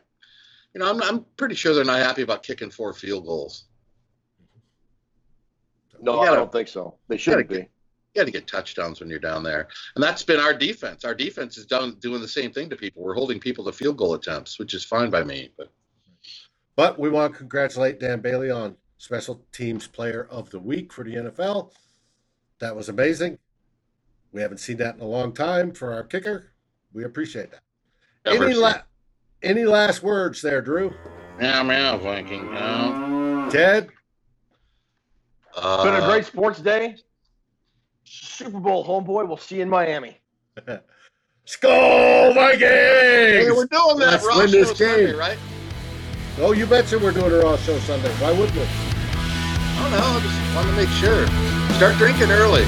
You 0.73 0.79
know, 0.79 0.89
I'm 0.89 1.01
I'm 1.03 1.25
pretty 1.37 1.55
sure 1.55 1.73
they're 1.73 1.83
not 1.83 1.99
happy 1.99 2.21
about 2.21 2.43
kicking 2.43 2.69
four 2.71 2.93
field 2.93 3.25
goals. 3.25 3.65
No, 6.01 6.19
I 6.19 6.25
gotta- 6.25 6.37
don't 6.37 6.51
think 6.51 6.67
so. 6.67 6.95
They 7.07 7.17
shouldn't 7.17 7.49
gotta 7.49 7.61
be. 7.61 7.69
You 8.13 8.19
got 8.19 8.25
to 8.25 8.31
get 8.31 8.45
touchdowns 8.45 8.99
when 8.99 9.09
you're 9.09 9.19
down 9.19 9.41
there, 9.41 9.69
and 9.95 10.03
that's 10.03 10.21
been 10.21 10.41
our 10.41 10.53
defense. 10.53 11.05
Our 11.05 11.15
defense 11.15 11.57
is 11.57 11.65
done 11.65 11.95
doing 12.01 12.19
the 12.19 12.27
same 12.27 12.51
thing 12.51 12.69
to 12.69 12.75
people. 12.75 13.01
We're 13.01 13.13
holding 13.13 13.39
people 13.39 13.63
to 13.63 13.71
field 13.71 13.95
goal 13.95 14.15
attempts, 14.15 14.59
which 14.59 14.73
is 14.73 14.83
fine 14.83 15.09
by 15.09 15.23
me. 15.23 15.49
But 15.57 15.71
But 16.75 16.99
we 16.99 17.09
want 17.09 17.31
to 17.31 17.37
congratulate 17.37 18.01
Dan 18.01 18.19
Bailey 18.19 18.51
on 18.51 18.75
Special 18.97 19.41
Teams 19.53 19.87
Player 19.87 20.27
of 20.29 20.49
the 20.49 20.59
Week 20.59 20.91
for 20.91 21.05
the 21.05 21.15
NFL. 21.15 21.71
That 22.59 22.75
was 22.75 22.89
amazing. 22.89 23.37
We 24.31 24.41
haven't 24.41 24.59
seen 24.59 24.77
that 24.77 24.95
in 24.95 25.01
a 25.01 25.05
long 25.05 25.33
time 25.33 25.71
for 25.73 25.93
our 25.93 26.03
kicker. 26.03 26.51
We 26.93 27.03
appreciate 27.03 27.51
that. 27.51 27.61
Never 28.25 28.45
Any 28.45 28.53
la- 28.55 28.81
any 29.43 29.65
last 29.65 30.03
words 30.03 30.41
there, 30.41 30.61
Drew? 30.61 30.93
yeah, 31.39 31.63
meow, 31.63 31.97
Viking. 31.97 32.53
No. 32.53 33.49
Ted? 33.51 33.89
Uh, 35.55 35.77
It's 35.79 35.83
been 35.91 36.01
a 36.03 36.07
great 36.07 36.25
sports 36.25 36.59
day. 36.59 36.95
Super 38.03 38.59
Bowl 38.59 38.85
homeboy. 38.85 39.27
We'll 39.27 39.37
see 39.37 39.57
you 39.57 39.63
in 39.63 39.69
Miami. 39.69 40.17
Skol 41.47 42.33
Vikings! 42.35 42.61
Hey, 42.61 43.51
we're 43.51 43.65
doing 43.65 43.97
that 43.97 44.11
Let's 44.11 44.25
Raw 44.25 44.37
win 44.37 44.51
this 44.51 44.69
show 44.69 44.73
Sunday, 44.75 45.07
game. 45.07 45.17
right? 45.17 45.37
Oh, 46.37 46.51
you 46.53 46.65
betcha 46.65 46.97
we're 46.99 47.11
doing 47.11 47.31
a 47.31 47.39
Raw 47.39 47.57
show 47.57 47.77
Sunday. 47.79 48.09
Why 48.15 48.31
wouldn't 48.31 48.55
we? 48.55 48.61
I 48.63 49.81
don't 49.81 49.91
know. 49.91 49.97
I 49.97 50.19
just 50.21 50.55
want 50.55 50.67
to 50.69 50.75
make 50.75 50.89
sure. 50.89 51.25
Start 51.77 51.97
drinking 51.97 52.31
early. 52.31 52.63